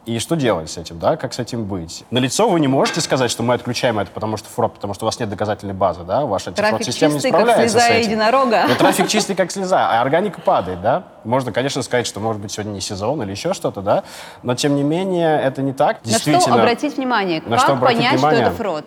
И 0.09 0.21
что 0.21 0.37
делать 0.37 0.71
с 0.71 0.79
этим, 0.79 0.99
да, 0.99 1.19
как 1.19 1.35
с 1.35 1.39
этим 1.39 1.67
быть? 1.67 2.03
На 2.11 2.17
лицо 2.17 2.49
вы 2.49 2.61
не 2.61 2.67
можете 2.67 3.03
сказать, 3.03 3.31
что 3.31 3.43
мы 3.43 3.53
отключаем 3.53 3.99
это, 3.99 4.11
потому 4.11 4.39
что 4.39 4.49
фрод, 4.49 4.73
потому 4.73 4.95
что 4.95 5.05
у 5.05 5.07
вас 5.07 5.21
нет 5.21 5.29
доказательной 5.29 5.75
базы, 5.75 6.03
да, 6.03 6.25
ваша 6.25 6.51
система 6.81 7.13
не 7.13 7.21
справляется 7.21 7.55
как 7.55 7.71
слеза 7.71 7.81
с 7.81 7.91
этим. 7.91 8.11
единорога. 8.13 8.65
Но 8.69 8.75
трафик 8.75 9.09
чистый, 9.09 9.37
как 9.37 9.51
слеза, 9.53 9.87
а 9.91 10.01
органика 10.01 10.41
падает, 10.41 10.81
да. 10.81 11.03
Можно, 11.25 11.53
конечно, 11.53 11.83
сказать, 11.83 12.07
что, 12.07 12.21
может 12.21 12.41
быть, 12.41 12.51
сегодня 12.51 12.71
не 12.71 12.81
сезон 12.81 13.23
или 13.23 13.33
еще 13.33 13.53
что-то, 13.53 13.83
да, 13.83 14.05
но, 14.43 14.55
тем 14.55 14.77
не 14.77 14.83
менее, 14.83 15.43
это 15.43 15.61
не 15.61 15.75
так. 15.75 15.99
На 16.07 16.19
что 16.19 16.55
обратить 16.55 16.97
внимание? 16.97 17.43
На 17.45 17.59
как 17.59 17.67
что 17.67 17.77
понять, 17.77 18.15
внимание? 18.15 18.45
что 18.45 18.51
это 18.51 18.57
фрод? 18.57 18.87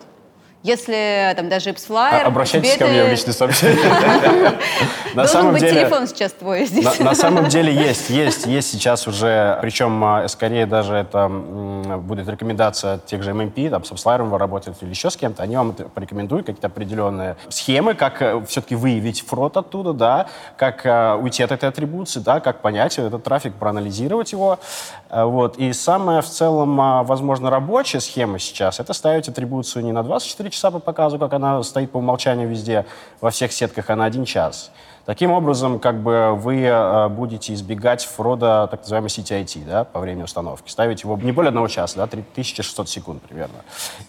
Если 0.62 1.32
там 1.36 1.48
даже 1.48 1.70
Ipsflyer... 1.70 2.22
А- 2.22 2.26
Обращайтесь 2.26 2.76
ко 2.76 2.86
мне 2.86 3.04
в 3.04 3.08
личные 3.08 3.34
сообщения. 3.34 4.52
На 5.14 5.26
самом 5.26 5.52
быть 5.52 5.62
деле... 5.62 5.80
телефон 5.80 6.06
сейчас 6.06 6.32
твой 6.32 6.66
здесь. 6.66 6.98
На, 7.00 7.14
самом 7.14 7.48
деле 7.48 7.74
есть, 7.74 8.10
есть, 8.10 8.46
есть 8.46 8.70
сейчас 8.70 9.08
уже, 9.08 9.58
причем 9.60 10.02
а, 10.04 10.28
скорее 10.28 10.66
даже 10.66 10.94
это 10.94 11.28
будет 11.28 12.28
рекомендация 12.28 12.94
от 12.94 13.06
тех 13.06 13.22
же 13.22 13.34
ММП, 13.34 13.70
там, 13.70 13.84
с 13.84 13.90
Upslyer 13.90 14.22
вы 14.22 14.38
работаете 14.38 14.78
или 14.82 14.90
еще 14.90 15.10
с 15.10 15.16
кем-то, 15.16 15.42
они 15.42 15.56
вам 15.56 15.72
порекомендуют 15.72 16.46
какие-то 16.46 16.68
определенные 16.68 17.36
схемы, 17.48 17.94
как 17.94 18.46
все-таки 18.46 18.74
выявить 18.76 19.26
фрод 19.26 19.56
оттуда, 19.56 19.92
да, 19.92 20.26
как 20.56 20.86
а, 20.86 21.16
уйти 21.16 21.42
от 21.42 21.50
этой 21.50 21.68
атрибуции, 21.68 22.20
да, 22.20 22.40
как 22.40 22.60
понять 22.60 22.98
этот 22.98 23.24
трафик, 23.24 23.54
проанализировать 23.54 24.32
его, 24.32 24.60
вот. 25.12 25.58
И 25.58 25.72
самая 25.74 26.22
в 26.22 26.26
целом, 26.26 26.80
а, 26.80 27.02
возможно, 27.02 27.50
рабочая 27.50 28.00
схема 28.00 28.38
сейчас, 28.38 28.80
это 28.80 28.94
ставить 28.94 29.28
атрибуцию 29.28 29.84
не 29.84 29.92
на 29.92 30.02
24 30.02 30.48
часа 30.50 30.70
по 30.70 30.78
показу, 30.78 31.18
как 31.18 31.34
она 31.34 31.62
стоит 31.62 31.92
по 31.92 31.98
умолчанию 31.98 32.48
везде, 32.48 32.86
во 33.20 33.30
всех 33.30 33.52
сетках, 33.52 33.90
а 33.90 33.96
на 33.96 34.06
один 34.06 34.24
час. 34.24 34.70
Таким 35.04 35.32
образом, 35.32 35.80
как 35.80 36.00
бы 36.00 36.34
вы 36.36 36.62
э, 36.62 37.08
будете 37.08 37.52
избегать 37.54 38.04
фрода 38.04 38.68
так 38.70 38.82
называемой 38.82 39.08
CTIT, 39.08 39.66
да, 39.66 39.82
по 39.82 39.98
времени 39.98 40.22
установки. 40.22 40.70
Ставить 40.70 41.02
его 41.02 41.18
не 41.18 41.32
более 41.32 41.48
одного 41.48 41.66
часа, 41.66 41.96
да, 41.96 42.06
3600 42.06 42.88
секунд 42.88 43.20
примерно. 43.22 43.64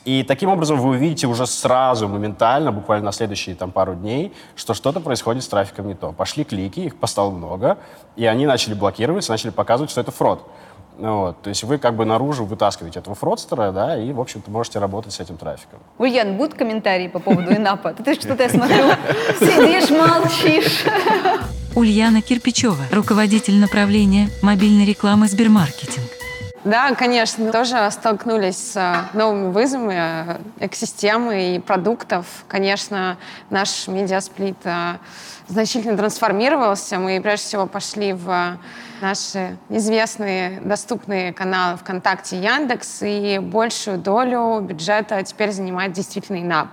И 0.06 0.22
таким 0.22 0.50
образом 0.50 0.80
вы 0.80 0.92
увидите 0.92 1.26
уже 1.26 1.48
сразу, 1.48 2.08
моментально, 2.08 2.72
буквально 2.72 3.06
на 3.06 3.12
следующие 3.12 3.56
там 3.56 3.72
пару 3.72 3.96
дней, 3.96 4.34
что 4.56 4.76
что-то 4.76 5.00
происходит 5.00 5.44
с 5.44 5.48
трафиком 5.48 5.88
не 5.88 5.96
то. 5.96 6.12
Пошли 6.12 6.44
клики, 6.44 6.82
их 6.82 6.94
стало 7.06 7.32
много, 7.32 7.80
и 8.16 8.26
они 8.28 8.46
начали 8.46 8.76
блокироваться, 8.76 9.32
начали 9.32 9.50
показывать, 9.50 9.90
что 9.90 10.00
это 10.00 10.12
фрод. 10.12 10.48
Ну 10.98 11.20
Вот, 11.20 11.42
то 11.42 11.50
есть 11.50 11.64
вы 11.64 11.78
как 11.78 11.96
бы 11.96 12.06
наружу 12.06 12.46
вытаскиваете 12.46 13.00
этого 13.00 13.16
фродстера, 13.16 13.72
да, 13.72 13.98
и, 13.98 14.12
в 14.12 14.20
общем-то, 14.20 14.52
можете 14.52 14.80
работать 14.80 15.14
с 15.14 15.20
этим 15.20 15.38
трафиком. 15.38 15.80
Ульян, 15.98 16.38
будут 16.38 16.56
комментарии 16.56 17.08
по 17.08 17.20
поводу 17.20 17.54
инапа? 17.54 17.94
Ты 17.94 18.14
что-то, 18.16 18.44
я 18.44 18.50
смотрю, 18.50 18.86
сидишь, 19.40 19.90
молчишь. 19.90 20.86
Ульяна 21.76 22.22
Кирпичева, 22.22 22.84
руководитель 22.92 23.60
направления 23.60 24.30
мобильной 24.42 24.86
рекламы 24.86 25.28
Сбермаркетинг. 25.28 25.93
Да, 26.64 26.96
конечно, 26.96 27.52
тоже 27.52 27.92
столкнулись 27.92 28.72
с 28.72 28.78
э, 28.78 29.18
новыми 29.18 29.52
вызовами 29.52 29.98
э, 29.98 30.66
экосистемы 30.66 31.56
и 31.56 31.60
продуктов. 31.60 32.26
Конечно, 32.48 33.18
наш 33.50 33.90
медиасплит 33.90 34.56
э, 34.64 34.94
значительно 35.50 35.98
трансформировался. 35.98 37.00
Мы 37.00 37.20
прежде 37.22 37.48
всего 37.48 37.66
пошли 37.66 38.14
в 38.14 38.58
наши 39.02 39.58
известные, 39.68 40.62
доступные 40.62 41.34
каналы 41.34 41.78
ВКонтакте 41.80 42.40
Яндекс, 42.42 43.00
и 43.02 43.40
большую 43.40 43.98
долю 43.98 44.62
бюджета 44.62 45.22
теперь 45.24 45.52
занимает 45.52 45.92
действительно 45.92 46.38
ИНАП. 46.38 46.70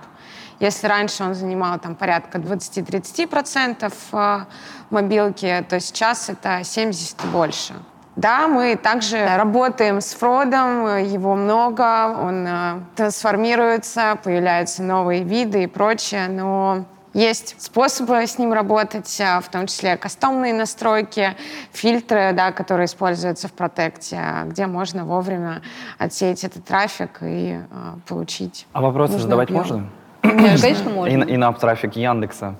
Если 0.61 0.87
раньше 0.87 1.23
он 1.25 1.35
занимал 1.35 1.77
там 1.79 1.95
порядка 1.95 2.37
20-30% 2.37 3.93
э, 4.13 4.45
мобилки, 4.89 5.65
то 5.67 5.81
сейчас 5.81 6.29
это 6.29 6.61
70 6.63 7.25
и 7.25 7.27
больше. 7.27 7.73
Да, 8.15 8.47
мы 8.47 8.75
также 8.75 9.25
работаем 9.37 10.01
с 10.01 10.13
фродом, 10.13 10.97
его 10.97 11.35
много, 11.35 12.13
он 12.19 12.45
э, 12.45 12.79
трансформируется, 12.95 14.17
появляются 14.21 14.83
новые 14.83 15.23
виды 15.23 15.63
и 15.63 15.67
прочее, 15.67 16.27
но 16.27 16.85
есть 17.13 17.55
способы 17.61 18.25
с 18.25 18.37
ним 18.37 18.53
работать, 18.53 19.19
э, 19.19 19.39
в 19.41 19.49
том 19.49 19.67
числе 19.67 19.97
кастомные 19.97 20.53
настройки, 20.53 21.35
фильтры, 21.73 22.31
да, 22.33 22.51
которые 22.51 22.85
используются 22.85 23.47
в 23.47 23.53
протекте, 23.53 24.17
э, 24.21 24.45
где 24.47 24.65
можно 24.65 25.03
вовремя 25.03 25.61
отсеять 25.97 26.43
этот 26.43 26.63
трафик 26.63 27.19
и 27.21 27.59
э, 27.59 27.93
получить. 28.07 28.65
А 28.71 28.81
вопросы 28.81 29.19
задавать 29.19 29.49
объем. 29.49 29.61
можно? 29.61 29.89
Конечно, 30.21 30.89
можно. 30.89 31.23
И, 31.23 31.33
и 31.33 31.37
на 31.37 31.51
трафик 31.51 31.95
Яндекса. 31.95 32.55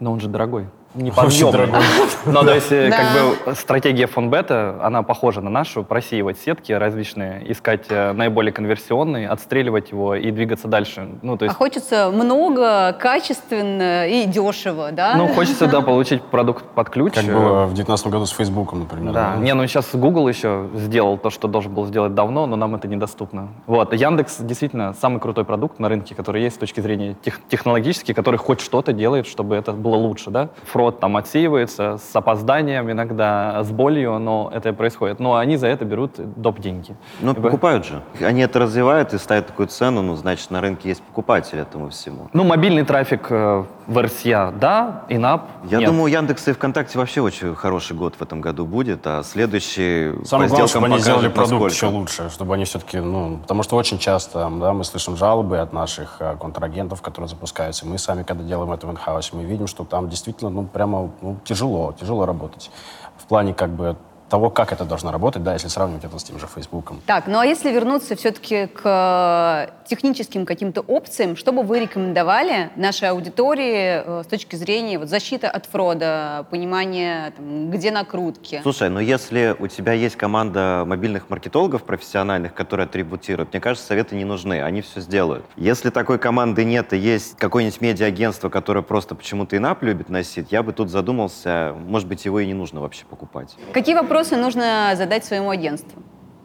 Но 0.00 0.12
он 0.12 0.20
же 0.20 0.28
дорогой. 0.28 0.66
Неподъемный. 0.96 1.68
Но 2.26 2.42
то 2.42 2.54
есть 2.54 2.72
э, 2.72 2.88
Да. 2.90 2.96
как 2.96 3.06
бы 3.46 3.54
стратегия 3.54 4.06
фонбета, 4.06 4.78
она 4.82 5.02
похожа 5.02 5.40
на 5.40 5.50
нашу, 5.50 5.84
просеивать 5.84 6.38
сетки 6.38 6.72
различные, 6.72 7.50
искать 7.52 7.86
э, 7.90 8.12
наиболее 8.12 8.52
конверсионные, 8.52 9.28
отстреливать 9.28 9.90
его 9.90 10.14
и 10.14 10.30
двигаться 10.30 10.68
дальше. 10.68 11.08
Ну, 11.22 11.36
то 11.36 11.44
А 11.44 11.46
есть, 11.46 11.56
хочется 11.56 12.10
много, 12.12 12.92
качественно 12.98 14.06
и 14.08 14.24
дешево, 14.26 14.90
да? 14.92 15.14
ну, 15.16 15.28
хочется, 15.28 15.66
да, 15.66 15.80
получить 15.80 16.22
продукт 16.22 16.64
под 16.64 16.90
ключ. 16.90 17.14
Как 17.14 17.24
было 17.24 17.64
в 17.64 17.74
2019 17.74 18.06
году 18.08 18.26
с 18.26 18.30
Фейсбуком, 18.30 18.80
например. 18.80 19.12
Да, 19.12 19.36
не, 19.36 19.52
ну 19.54 19.66
сейчас 19.66 19.94
Google 19.94 20.28
еще 20.28 20.68
сделал 20.74 21.18
то, 21.18 21.30
что 21.30 21.48
должен 21.48 21.72
был 21.74 21.86
сделать 21.86 22.14
давно, 22.14 22.46
но 22.46 22.56
нам 22.56 22.74
это 22.74 22.88
недоступно. 22.88 23.48
Вот, 23.66 23.92
Яндекс 23.92 24.38
действительно 24.40 24.94
самый 24.94 25.20
крутой 25.20 25.44
продукт 25.44 25.78
на 25.78 25.88
рынке, 25.88 26.14
который 26.14 26.42
есть 26.42 26.56
с 26.56 26.58
точки 26.58 26.80
зрения 26.80 27.16
тех- 27.24 27.40
технологический, 27.48 28.14
который 28.14 28.36
хоть 28.36 28.60
что-то 28.60 28.92
делает, 28.92 29.26
чтобы 29.26 29.54
это 29.56 29.72
было 29.72 29.96
лучше, 29.96 30.30
да. 30.30 30.48
Фрод 30.86 31.00
там 31.00 31.16
отсеивается 31.16 31.98
с 31.98 32.14
опозданием 32.14 32.88
иногда, 32.90 33.60
с 33.64 33.70
болью, 33.72 34.18
но 34.20 34.50
это 34.54 34.72
происходит. 34.72 35.18
Но 35.18 35.34
они 35.34 35.56
за 35.56 35.66
это 35.66 35.84
берут 35.84 36.12
доп. 36.40 36.60
деньги. 36.60 36.94
Ну, 37.20 37.32
И 37.32 37.34
по- 37.34 37.42
покупают 37.42 37.84
же. 37.86 38.00
Они 38.20 38.40
это 38.42 38.60
развивают 38.60 39.12
и 39.12 39.18
ставят 39.18 39.48
такую 39.48 39.66
цену, 39.66 40.02
ну, 40.02 40.14
значит, 40.14 40.50
на 40.50 40.60
рынке 40.60 40.88
есть 40.88 41.02
покупатель 41.02 41.58
этому 41.58 41.88
всему. 41.90 42.28
Ну, 42.32 42.44
мобильный 42.44 42.84
трафик 42.84 43.26
э, 43.30 43.64
в 43.86 43.98
RSA, 43.98 44.56
да, 44.58 45.02
инап 45.08 45.42
Я 45.64 45.78
нет. 45.78 45.88
думаю, 45.90 46.04
у 46.04 46.06
Яндекса 46.06 46.52
и 46.52 46.54
ВКонтакте 46.54 46.98
вообще 46.98 47.20
очень 47.20 47.54
хороший 47.56 47.96
год 47.96 48.14
в 48.14 48.22
этом 48.22 48.40
году 48.40 48.64
будет, 48.64 49.06
а 49.06 49.22
следующий 49.22 50.12
Самое 50.24 50.48
по 50.48 50.56
главное, 50.56 50.68
чтобы 50.68 50.86
они 50.86 50.98
сделали 50.98 51.28
продукт 51.28 51.50
насколько. 51.64 51.74
еще 51.74 51.86
лучше, 51.86 52.30
чтобы 52.30 52.54
они 52.54 52.64
все-таки, 52.64 53.00
ну, 53.00 53.38
потому 53.42 53.62
что 53.64 53.76
очень 53.76 53.98
часто, 53.98 54.48
да, 54.60 54.72
мы 54.72 54.84
слышим 54.84 55.16
жалобы 55.16 55.58
от 55.58 55.72
наших 55.72 56.16
э, 56.20 56.36
контрагентов, 56.40 57.02
которые 57.02 57.28
запускаются. 57.28 57.86
Мы 57.86 57.98
сами, 57.98 58.22
когда 58.22 58.44
делаем 58.44 58.72
это 58.72 58.86
в 58.86 58.90
инхаусе, 58.90 59.30
мы 59.36 59.44
видим, 59.44 59.66
что 59.66 59.84
там 59.84 60.08
действительно, 60.08 60.50
ну, 60.50 60.62
прямо 60.76 61.10
ну, 61.22 61.36
тяжело, 61.42 61.94
тяжело 61.98 62.26
работать. 62.26 62.70
В 63.16 63.24
плане, 63.24 63.54
как 63.54 63.70
бы, 63.70 63.96
того, 64.28 64.50
как 64.50 64.72
это 64.72 64.84
должно 64.84 65.12
работать, 65.12 65.42
да, 65.42 65.52
если 65.52 65.68
сравнивать 65.68 66.04
это 66.04 66.18
с 66.18 66.24
тем 66.24 66.38
же 66.38 66.46
Фейсбуком. 66.46 67.00
Так, 67.06 67.26
ну 67.26 67.38
а 67.38 67.46
если 67.46 67.70
вернуться 67.70 68.16
все-таки 68.16 68.66
к 68.66 68.80
э, 68.84 69.86
техническим 69.88 70.46
каким-то 70.46 70.80
опциям, 70.80 71.36
что 71.36 71.52
бы 71.52 71.62
вы 71.62 71.80
рекомендовали 71.80 72.70
нашей 72.76 73.10
аудитории 73.10 74.02
э, 74.04 74.22
с 74.24 74.26
точки 74.26 74.56
зрения 74.56 74.98
вот, 74.98 75.08
защиты 75.08 75.46
от 75.46 75.66
фрода, 75.66 76.46
понимания, 76.50 77.32
там, 77.36 77.70
где 77.70 77.90
накрутки? 77.90 78.60
Слушай, 78.62 78.90
но 78.90 79.00
если 79.00 79.54
у 79.58 79.68
тебя 79.68 79.92
есть 79.92 80.16
команда 80.16 80.84
мобильных 80.86 81.30
маркетологов 81.30 81.84
профессиональных, 81.84 82.54
которые 82.54 82.86
атрибутируют, 82.86 83.52
мне 83.52 83.60
кажется, 83.60 83.86
советы 83.86 84.16
не 84.16 84.24
нужны, 84.24 84.62
они 84.62 84.80
все 84.82 85.00
сделают. 85.00 85.44
Если 85.56 85.90
такой 85.90 86.18
команды 86.18 86.64
нет 86.64 86.92
и 86.92 86.96
есть 86.96 87.36
какое-нибудь 87.36 87.80
медиа-агентство, 87.80 88.48
которое 88.48 88.82
просто 88.82 89.14
почему-то 89.14 89.56
инап 89.56 89.82
любит 89.82 90.08
носить, 90.08 90.50
я 90.50 90.62
бы 90.62 90.72
тут 90.72 90.90
задумался, 90.90 91.74
может 91.86 92.08
быть, 92.08 92.24
его 92.24 92.40
и 92.40 92.46
не 92.46 92.54
нужно 92.54 92.80
вообще 92.80 93.04
покупать. 93.04 93.56
Какие 93.72 93.94
вопросы 93.94 94.15
нужно 94.24 94.92
задать 94.96 95.24
своему 95.24 95.50
агентству? 95.50 96.02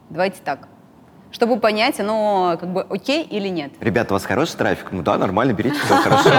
Давайте 0.10 0.42
так. 0.44 0.68
Чтобы 1.32 1.58
понять, 1.58 2.00
оно 2.00 2.58
как 2.60 2.70
бы 2.74 2.82
окей 2.90 3.24
или 3.24 3.48
нет. 3.48 3.72
Ребята, 3.80 4.14
у 4.14 4.16
вас 4.16 4.26
хороший 4.26 4.58
трафик? 4.58 4.88
Ну 4.92 5.02
да, 5.02 5.18
нормально, 5.18 5.54
берите, 5.54 5.78
все 5.78 5.96
хорошо. 6.04 6.30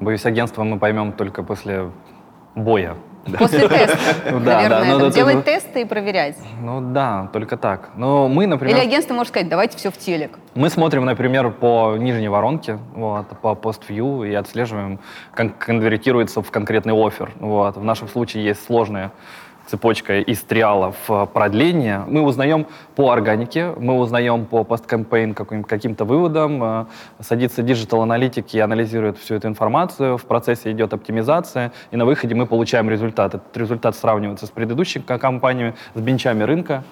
Боюсь, 0.00 0.24
агентство 0.24 0.64
мы 0.64 0.78
поймем 0.78 1.12
только 1.12 1.42
после 1.42 1.90
боя. 2.54 2.96
После 3.38 3.68
теста, 3.68 3.98
Да, 4.24 4.40
да, 4.40 4.78
наверное. 4.80 4.98
ну, 4.98 5.10
делать 5.10 5.44
тесты 5.44 5.82
и 5.82 5.84
проверять. 5.84 6.38
Ну 6.62 6.80
да, 6.80 7.28
только 7.34 7.58
так. 7.58 7.90
Но 7.94 8.28
мы, 8.28 8.46
например... 8.46 8.74
Или 8.74 8.82
агентство 8.82 9.12
может 9.12 9.28
сказать, 9.28 9.50
давайте 9.50 9.76
все 9.76 9.90
в 9.90 9.98
телек. 9.98 10.38
Мы 10.54 10.70
смотрим, 10.70 11.04
например, 11.04 11.50
по 11.50 11.96
нижней 11.98 12.28
воронке, 12.28 12.78
вот, 12.94 13.26
по 13.42 13.54
пост-вью 13.54 14.24
и 14.24 14.32
отслеживаем, 14.32 15.00
как 15.34 15.58
конвертируется 15.58 16.40
в 16.40 16.50
конкретный 16.50 16.94
офер. 16.94 17.30
Вот. 17.40 17.76
В 17.76 17.84
нашем 17.84 18.08
случае 18.08 18.42
есть 18.44 18.64
сложная 18.64 19.12
цепочка 19.70 20.18
из 20.20 20.40
триалов 20.42 20.96
э, 21.08 21.26
продления. 21.32 22.04
Мы 22.08 22.22
узнаем 22.22 22.66
по 22.96 23.10
органике, 23.12 23.72
мы 23.78 23.94
узнаем 23.98 24.44
по 24.44 24.64
post-campaign 24.64 25.34
каким- 25.34 25.62
каким-то 25.64 26.04
выводам. 26.04 26.62
э, 26.62 26.84
Садится 27.20 27.62
digital-аналитик 27.62 28.52
и 28.54 28.58
анализирует 28.58 29.16
всю 29.18 29.34
эту 29.36 29.46
информацию. 29.48 30.16
В 30.16 30.24
процессе 30.24 30.72
идет 30.72 30.92
оптимизация, 30.92 31.70
и 31.92 31.96
на 31.96 32.04
выходе 32.04 32.34
мы 32.34 32.46
получаем 32.46 32.90
результат. 32.90 33.34
Этот 33.34 33.56
результат 33.56 33.94
сравнивается 33.94 34.46
с 34.46 34.50
предыдущими 34.50 35.02
ка- 35.02 35.18
кампаниями, 35.18 35.74
с 35.94 36.00
бенчами 36.00 36.42
рынка. 36.42 36.82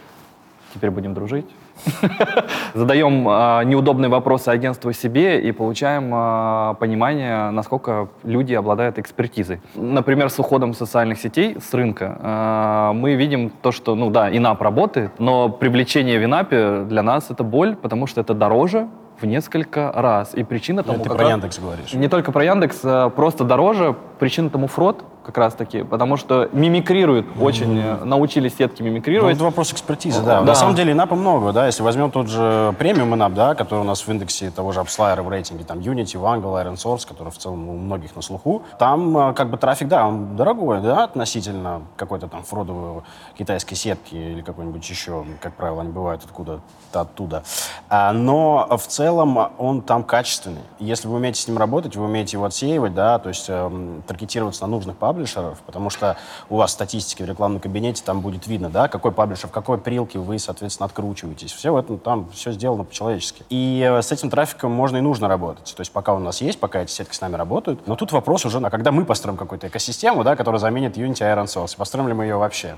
Теперь 0.75 0.91
будем 0.91 1.15
дружить. 1.15 1.47
Задаем 2.75 3.27
а, 3.29 3.63
неудобные 3.65 4.09
вопросы 4.09 4.49
агентству 4.49 4.93
себе 4.93 5.41
и 5.41 5.53
получаем 5.53 6.11
а, 6.13 6.75
понимание, 6.75 7.51
насколько 7.51 8.09
люди 8.25 8.55
обладают 8.55 8.99
экспертизой. 8.99 9.61
Например, 9.75 10.31
с 10.31 10.39
уходом 10.39 10.75
социальных 10.75 11.19
сетей 11.19 11.57
с 11.61 11.75
рынка 11.75 12.19
а, 12.21 12.93
мы 12.93 13.15
видим 13.15 13.51
то, 13.63 13.73
что, 13.73 13.95
ну 13.95 14.11
да, 14.11 14.35
in-app 14.35 14.63
работает, 14.63 15.13
но 15.19 15.49
привлечение 15.49 16.19
в 16.19 16.25
in-app 16.25 16.76
е 16.76 16.85
для 16.89 17.03
нас 17.03 17.31
это 17.31 17.45
боль, 17.45 17.77
потому 17.77 18.07
что 18.07 18.21
это 18.21 18.35
дороже 18.35 18.89
в 19.21 19.27
несколько 19.27 19.91
раз. 19.95 20.35
И 20.35 20.45
причина 20.45 20.83
тому 20.83 20.99
Ну, 20.99 21.05
ты 21.05 21.11
про 21.11 21.31
Яндекс 21.31 21.59
говоришь. 21.59 21.93
не 21.93 22.09
только 22.09 22.31
про 22.31 22.45
Яндекс, 22.45 23.11
просто 23.17 23.45
дороже. 23.45 23.97
Причина 24.21 24.49
тому 24.49 24.69
фрод, 24.69 25.05
как 25.29 25.37
раз-таки, 25.37 25.83
потому 25.83 26.17
что 26.17 26.49
мимикрируют, 26.53 27.27
очень 27.39 27.79
э, 27.79 28.03
научились 28.03 28.57
сетки 28.57 28.81
Ну, 28.81 28.89
мимикрировать. 28.89 29.35
это 29.37 29.45
вопрос 29.45 29.75
экспертизы, 29.75 30.23
да. 30.23 30.41
Да. 30.41 30.47
На 30.47 30.55
самом 30.55 30.75
деле 30.75 30.93
инапа 30.93 31.17
много, 31.17 31.53
да. 31.53 31.67
Если 31.67 31.83
возьмем 31.83 32.11
тот 32.11 32.29
же 32.29 32.75
премиум 32.79 33.15
инап, 33.15 33.35
да, 33.35 33.55
который 33.55 33.81
у 33.81 33.85
нас 33.85 34.01
в 34.01 34.09
индексе 34.09 34.51
того 34.51 34.73
же 34.73 34.81
AppsFlyer 34.81 35.21
в 35.21 35.29
рейтинге, 35.29 35.65
там 35.65 35.81
Unity, 35.81 36.15
Wangle, 36.15 36.65
Iron 36.65 36.77
Source, 36.77 37.07
который 37.07 37.31
в 37.31 37.37
целом 37.37 37.69
у 37.69 37.77
многих 37.77 38.17
на 38.17 38.23
слуху, 38.23 38.63
там 38.79 39.19
э, 39.19 39.35
как 39.35 39.51
бы 39.51 39.59
трафик, 39.59 39.89
да, 39.89 40.07
он 40.07 40.35
дорогой, 40.35 40.81
да, 40.81 41.05
относительно 41.05 41.83
какой-то 41.97 42.27
там 42.27 42.43
фродовой 42.43 43.03
китайской 43.37 43.75
сетки 43.75 44.15
или 44.15 44.41
какой-нибудь 44.41 44.89
еще, 44.89 45.27
как 45.43 45.53
правило, 45.53 45.83
они 45.83 45.91
бывают 45.93 46.25
откуда-то 46.25 47.01
оттуда. 47.03 47.43
А, 47.91 48.15
но 48.15 48.67
в 48.79 48.87
целом 48.87 49.39
он 49.59 49.83
там 49.83 50.05
качественный. 50.05 50.63
Если 50.79 51.07
вы 51.07 51.17
умеете 51.17 51.43
с 51.43 51.49
ним 51.49 51.59
работать, 51.59 51.97
вы 51.97 52.07
умеете 52.07 52.39
его 52.39 52.47
отсеивать, 52.47 52.95
да, 52.95 53.19
то 53.19 53.29
есть 53.29 53.45
эм, 53.51 54.03
таргетироваться 54.07 54.63
на 54.63 54.69
нужных 54.69 54.97
паблишеров, 55.19 55.59
потому 55.67 55.91
что 55.91 56.17
у 56.49 56.57
вас 56.57 56.73
статистики 56.73 57.23
в 57.23 57.27
рекламном 57.27 57.61
кабинете 57.61 58.03
там 58.05 58.21
будет 58.21 58.47
видно, 58.47 58.71
да, 58.71 58.89
какой 58.89 59.11
паблишер, 59.11 59.49
в 59.49 59.53
какой 59.53 59.79
прилке 59.79 60.19
вы, 60.19 60.39
соответственно, 60.39 60.87
откручиваетесь. 60.87 61.53
Все 61.53 61.73
в 61.73 61.99
там 61.99 62.31
все 62.33 62.53
сделано 62.53 62.85
по-человечески. 62.85 63.45
И 63.51 63.85
э, 63.85 64.01
с 64.01 64.13
этим 64.13 64.31
трафиком 64.31 64.71
можно 64.71 64.99
и 64.99 65.01
нужно 65.01 65.29
работать. 65.29 65.75
То 65.75 65.81
есть 65.81 65.93
пока 65.93 66.15
у 66.15 66.19
нас 66.19 66.41
есть, 66.41 66.61
пока 66.61 66.83
эти 66.83 66.91
сетки 66.91 67.15
с 67.15 67.21
нами 67.21 67.37
работают. 67.37 67.87
Но 67.87 67.97
тут 67.97 68.13
вопрос 68.13 68.45
уже, 68.45 68.59
а 68.59 68.71
когда 68.71 68.93
мы 68.93 69.05
построим 69.05 69.37
какую-то 69.37 69.69
экосистему, 69.69 70.23
да, 70.23 70.37
которая 70.37 70.61
заменит 70.61 70.97
Unity 70.97 71.23
Iron 71.23 71.47
Source, 71.47 71.77
построим 71.77 72.09
ли 72.09 72.15
мы 72.15 72.25
ее 72.25 72.37
вообще? 72.37 72.77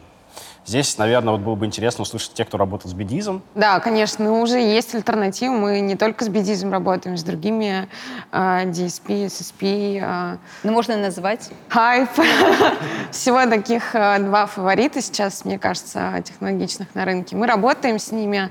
Здесь, 0.67 0.97
наверное, 0.99 1.33
вот 1.33 1.41
было 1.41 1.55
бы 1.55 1.67
интересно 1.67 2.03
услышать 2.03 2.35
тех, 2.35 2.47
кто 2.47 2.59
работал 2.59 2.91
с 2.91 2.95
бедизом. 2.95 3.43
Да, 3.55 3.81
конечно, 3.81 4.25
но 4.25 4.41
уже 4.41 4.59
есть 4.61 4.95
альтернативы. 4.95 5.57
Мы 5.57 5.81
не 5.81 5.97
только 5.97 6.25
с 6.25 6.29
бедизм 6.29 6.71
работаем, 6.71 7.17
с 7.17 7.23
другими 7.23 7.89
э, 8.31 8.65
DSP, 8.67 9.27
SSP, 9.27 10.01
э, 10.03 10.37
Ну, 10.63 10.73
можно 10.73 10.97
назвать. 10.97 11.51
Хайп. 11.69 12.11
Всего 13.11 13.47
таких 13.47 13.95
э, 13.95 14.19
два 14.21 14.47
фаворита 14.47 15.01
сейчас, 15.03 15.45
мне 15.45 15.59
кажется, 15.59 16.23
технологичных 16.25 16.95
на 16.95 17.05
рынке. 17.05 17.37
Мы 17.37 17.47
работаем 17.47 17.99
с 17.99 18.13
ними. 18.13 18.51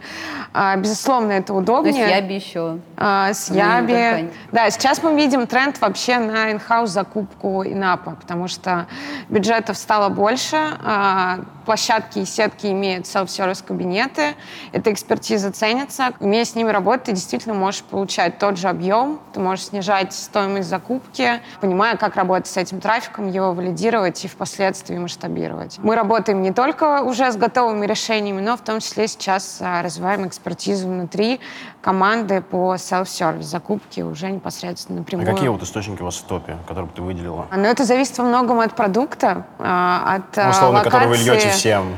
А, 0.53 0.75
Безусловно, 0.75 1.33
это 1.33 1.47
То 1.47 1.53
удобнее. 1.53 1.99
есть 2.01 2.15
Яби 2.15 2.33
еще. 2.33 2.79
А, 2.97 3.33
с 3.33 3.49
Ну, 3.49 3.55
Яби. 3.55 4.29
Да, 4.51 4.69
сейчас 4.71 5.03
мы 5.03 5.15
видим 5.15 5.47
тренд 5.47 5.79
вообще 5.79 6.17
на 6.17 6.51
инхаус 6.51 6.89
закупку 6.89 7.63
инапа, 7.63 8.11
потому 8.19 8.47
что 8.47 8.87
бюджетов 9.29 9.77
стало 9.77 10.09
больше, 10.09 10.57
а, 10.83 11.39
площадки 11.69 12.17
и 12.17 12.25
сетки 12.25 12.65
имеют 12.65 13.05
self-service 13.05 13.63
кабинеты, 13.63 14.33
эта 14.71 14.91
экспертиза 14.91 15.51
ценится. 15.51 16.13
Умея 16.19 16.43
с 16.43 16.55
ними 16.55 16.71
работать, 16.71 17.03
ты 17.03 17.11
действительно 17.11 17.53
можешь 17.53 17.83
получать 17.83 18.39
тот 18.39 18.57
же 18.57 18.69
объем, 18.69 19.19
ты 19.33 19.39
можешь 19.39 19.65
снижать 19.65 20.11
стоимость 20.11 20.67
закупки, 20.67 21.41
понимая, 21.61 21.95
как 21.95 22.15
работать 22.15 22.47
с 22.47 22.57
этим 22.57 22.81
трафиком, 22.81 23.29
его 23.29 23.53
валидировать 23.53 24.25
и 24.25 24.27
впоследствии 24.27 24.97
масштабировать. 24.97 25.77
Мы 25.77 25.93
работаем 25.93 26.41
не 26.41 26.51
только 26.51 27.03
уже 27.03 27.31
с 27.31 27.35
готовыми 27.35 27.85
решениями, 27.85 28.41
но 28.41 28.57
в 28.57 28.61
том 28.61 28.79
числе 28.79 29.07
сейчас 29.07 29.59
а, 29.61 29.83
развиваем 29.83 30.27
экспертизу 30.27 30.87
внутри 30.87 31.39
команды 31.81 32.41
по 32.41 32.75
self-service 32.75 33.43
закупки 33.43 34.01
уже 34.01 34.29
непосредственно 34.31 34.97
А 34.97 35.01
напрямую. 35.01 35.27
какие 35.27 35.47
вот 35.49 35.63
источники 35.63 36.01
у 36.01 36.05
вас 36.05 36.15
в 36.17 36.23
топе, 36.23 36.57
которые 36.67 36.87
бы 36.87 36.93
ты 36.95 37.01
выделила? 37.01 37.47
Но 37.51 37.67
это 37.67 37.85
зависит 37.85 38.17
во 38.17 38.25
многом 38.25 38.59
от 38.59 38.75
продукта, 38.75 39.45
а, 39.59 40.15
от 40.15 40.35
Ну, 40.37 40.43
а, 40.43 40.49
условно, 40.49 40.83
которые 40.83 41.07
вы 41.09 41.15
локации. 41.15 41.33
льете 41.33 41.49
всем. 41.51 41.97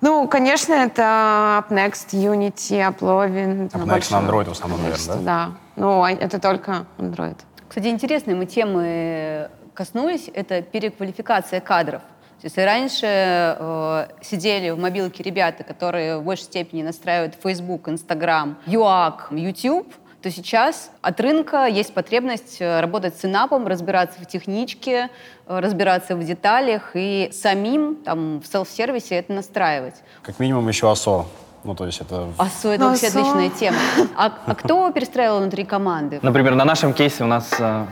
Ну, 0.00 0.28
конечно, 0.28 0.74
это 0.74 1.64
UpNext, 1.68 2.10
Unity, 2.12 2.88
Uplovin. 2.88 3.68
UpNext 3.70 3.78
на 3.78 3.86
большое 3.86 4.22
Android 4.22 4.44
в 4.48 4.52
основном, 4.52 4.80
наверное, 4.82 5.06
количество, 5.06 5.16
да? 5.16 5.50
Ну, 5.76 6.02
а 6.04 6.10
это 6.12 6.38
только 6.38 6.86
Android. 6.98 7.36
Кстати, 7.68 7.88
интересные 7.88 8.36
мы 8.36 8.46
темы 8.46 9.48
коснулись. 9.74 10.30
Это 10.32 10.62
переквалификация 10.62 11.60
кадров. 11.60 12.02
То 12.40 12.46
есть 12.46 12.56
раньше 12.56 13.06
э, 13.06 14.06
сидели 14.22 14.70
в 14.70 14.78
мобилке 14.78 15.22
ребята, 15.24 15.64
которые 15.64 16.18
в 16.18 16.22
большей 16.22 16.44
степени 16.44 16.82
настраивают 16.82 17.34
Facebook, 17.42 17.88
Instagram, 17.88 18.56
UAC, 18.66 19.14
YouTube, 19.32 19.92
то 20.22 20.30
сейчас 20.30 20.90
от 21.00 21.20
рынка 21.20 21.66
есть 21.66 21.92
потребность 21.94 22.58
э, 22.60 22.80
работать 22.80 23.16
с 23.18 23.24
инапом, 23.24 23.66
разбираться 23.66 24.20
в 24.20 24.26
техничке, 24.26 25.10
э, 25.46 25.58
разбираться 25.58 26.14
в 26.14 26.24
деталях 26.24 26.90
и 26.94 27.30
самим 27.32 27.96
там 27.96 28.40
в 28.40 28.46
селф-сервисе 28.46 29.16
это 29.16 29.32
настраивать. 29.32 29.96
Как 30.22 30.38
минимум 30.38 30.68
еще 30.68 30.90
ОСО. 30.90 31.26
Ну, 31.64 31.74
то 31.74 31.86
есть 31.86 32.00
это... 32.00 32.28
АСО— 32.38 32.68
это 32.72 32.84
Ну, 32.84 32.90
вообще 32.90 33.08
АСО. 33.08 33.18
отличная 33.20 33.50
тема. 33.50 33.78
А, 34.16 34.32
а 34.46 34.54
кто 34.54 34.90
перестраивал 34.94 35.38
внутри 35.40 35.64
команды? 35.64 36.20
Например, 36.22 36.54
на 36.54 36.64
нашем 36.64 36.92
кейсе 36.94 37.24
у 37.24 37.26
нас 37.26 37.50
э, 37.58 37.84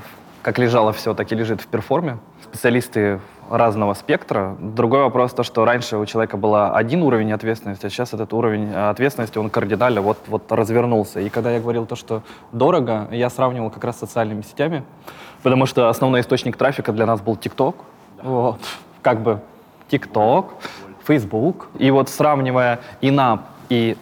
как 0.42 0.58
лежало 0.58 0.92
все, 0.92 1.14
так 1.14 1.30
и 1.32 1.34
лежит 1.34 1.60
в 1.60 1.66
перформе. 1.66 2.18
Специалисты 2.44 3.20
разного 3.50 3.94
спектра. 3.94 4.56
Другой 4.58 5.00
вопрос 5.00 5.32
то, 5.32 5.42
что 5.42 5.64
раньше 5.64 5.96
у 5.96 6.06
человека 6.06 6.36
был 6.36 6.54
один 6.54 7.02
уровень 7.02 7.32
ответственности, 7.32 7.86
а 7.86 7.90
сейчас 7.90 8.12
этот 8.12 8.32
уровень 8.32 8.72
э, 8.72 8.90
ответственности, 8.90 9.38
он 9.38 9.50
кардинально 9.50 10.00
вот, 10.00 10.18
вот 10.26 10.50
развернулся. 10.50 11.20
И 11.20 11.28
когда 11.28 11.50
я 11.52 11.60
говорил 11.60 11.86
то, 11.86 11.96
что 11.96 12.22
дорого, 12.52 13.08
я 13.10 13.30
сравнивал 13.30 13.70
как 13.70 13.84
раз 13.84 13.96
с 13.96 14.00
социальными 14.00 14.42
сетями, 14.42 14.84
потому 15.42 15.66
что 15.66 15.88
основной 15.88 16.20
источник 16.20 16.56
трафика 16.56 16.92
для 16.92 17.06
нас 17.06 17.20
был 17.20 17.34
TikTok. 17.34 17.74
Вот. 18.22 18.60
Как 19.02 19.20
бы 19.20 19.40
TikTok, 19.90 20.46
Facebook. 21.06 21.68
И 21.78 21.90
вот 21.90 22.08
сравнивая 22.08 22.80
инап 23.00 23.42
и 23.68 23.96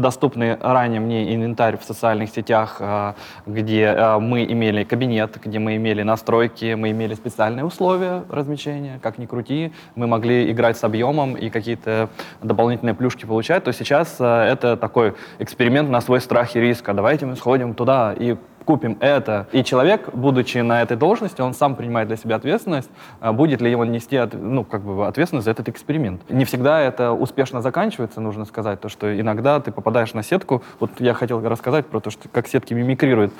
доступный 0.00 0.56
ранее 0.56 1.00
мне 1.00 1.34
инвентарь 1.34 1.78
в 1.78 1.84
социальных 1.84 2.30
сетях, 2.30 2.76
а, 2.80 3.14
где 3.46 3.86
а, 3.86 4.18
мы 4.18 4.44
имели 4.44 4.84
кабинет, 4.84 5.38
где 5.44 5.58
мы 5.58 5.76
имели 5.76 6.02
настройки, 6.02 6.74
мы 6.74 6.90
имели 6.90 7.14
специальные 7.14 7.64
условия 7.64 8.24
размещения, 8.28 8.98
как 9.02 9.18
ни 9.18 9.26
крути, 9.26 9.72
мы 9.94 10.06
могли 10.06 10.50
играть 10.50 10.76
с 10.76 10.84
объемом 10.84 11.34
и 11.34 11.50
какие-то 11.50 12.08
дополнительные 12.42 12.94
плюшки 12.94 13.26
получать, 13.26 13.64
то 13.64 13.72
сейчас 13.72 14.16
а, 14.18 14.46
это 14.46 14.76
такой 14.76 15.14
эксперимент 15.38 15.90
на 15.90 16.00
свой 16.00 16.20
страх 16.20 16.56
и 16.56 16.60
риск. 16.60 16.88
А 16.88 16.94
давайте 16.94 17.26
мы 17.26 17.36
сходим 17.36 17.74
туда 17.74 18.14
и 18.18 18.36
купим 18.64 18.96
это. 19.00 19.46
И 19.52 19.64
человек, 19.64 20.12
будучи 20.12 20.58
на 20.58 20.82
этой 20.82 20.96
должности, 20.96 21.40
он 21.40 21.54
сам 21.54 21.76
принимает 21.76 22.08
для 22.08 22.16
себя 22.16 22.36
ответственность, 22.36 22.90
а 23.20 23.32
будет 23.32 23.60
ли 23.60 23.74
он 23.74 23.90
нести 23.90 24.20
ну, 24.32 24.64
как 24.64 24.82
бы 24.82 25.06
ответственность 25.06 25.44
за 25.44 25.50
этот 25.50 25.68
эксперимент. 25.68 26.22
Не 26.30 26.44
всегда 26.44 26.80
это 26.80 27.12
успешно 27.12 27.62
заканчивается, 27.62 28.20
нужно 28.20 28.44
сказать, 28.44 28.80
то, 28.80 28.88
что 28.88 29.18
иногда 29.18 29.60
ты 29.60 29.72
попадаешь 29.72 30.14
на 30.14 30.22
сетку. 30.22 30.62
Вот 30.78 30.90
я 31.00 31.14
хотел 31.14 31.40
рассказать 31.46 31.86
про 31.86 32.00
то, 32.00 32.10
что 32.10 32.28
как 32.28 32.48
сетки 32.48 32.74
мимикрируют. 32.74 33.32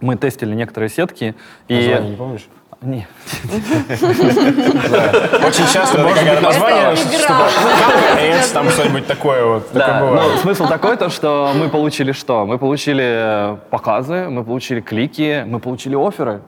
Мы 0.00 0.16
тестили 0.16 0.54
некоторые 0.54 0.90
сетки, 0.90 1.34
и... 1.68 1.74
Название 1.74 2.10
не 2.10 2.16
помнишь? 2.16 2.48
Не. 2.84 3.06
Очень 5.46 5.66
часто 5.72 5.98
может 6.02 6.22
быть 6.28 6.42
название, 6.42 6.94
там 8.52 8.68
что-нибудь 8.70 9.06
такое 9.06 9.44
вот. 9.44 9.68
Ну, 9.74 10.36
смысл 10.38 10.66
такой, 10.66 10.96
то, 10.96 11.08
что 11.08 11.52
мы 11.54 11.68
получили 11.68 12.12
что? 12.12 12.44
Мы 12.46 12.58
получили 12.58 13.04
э, 13.04 13.56
показы, 13.70 14.28
мы 14.28 14.44
получили 14.44 14.80
клики, 14.80 15.44
мы 15.46 15.58
получили 15.60 15.96
оферы. 15.96 16.42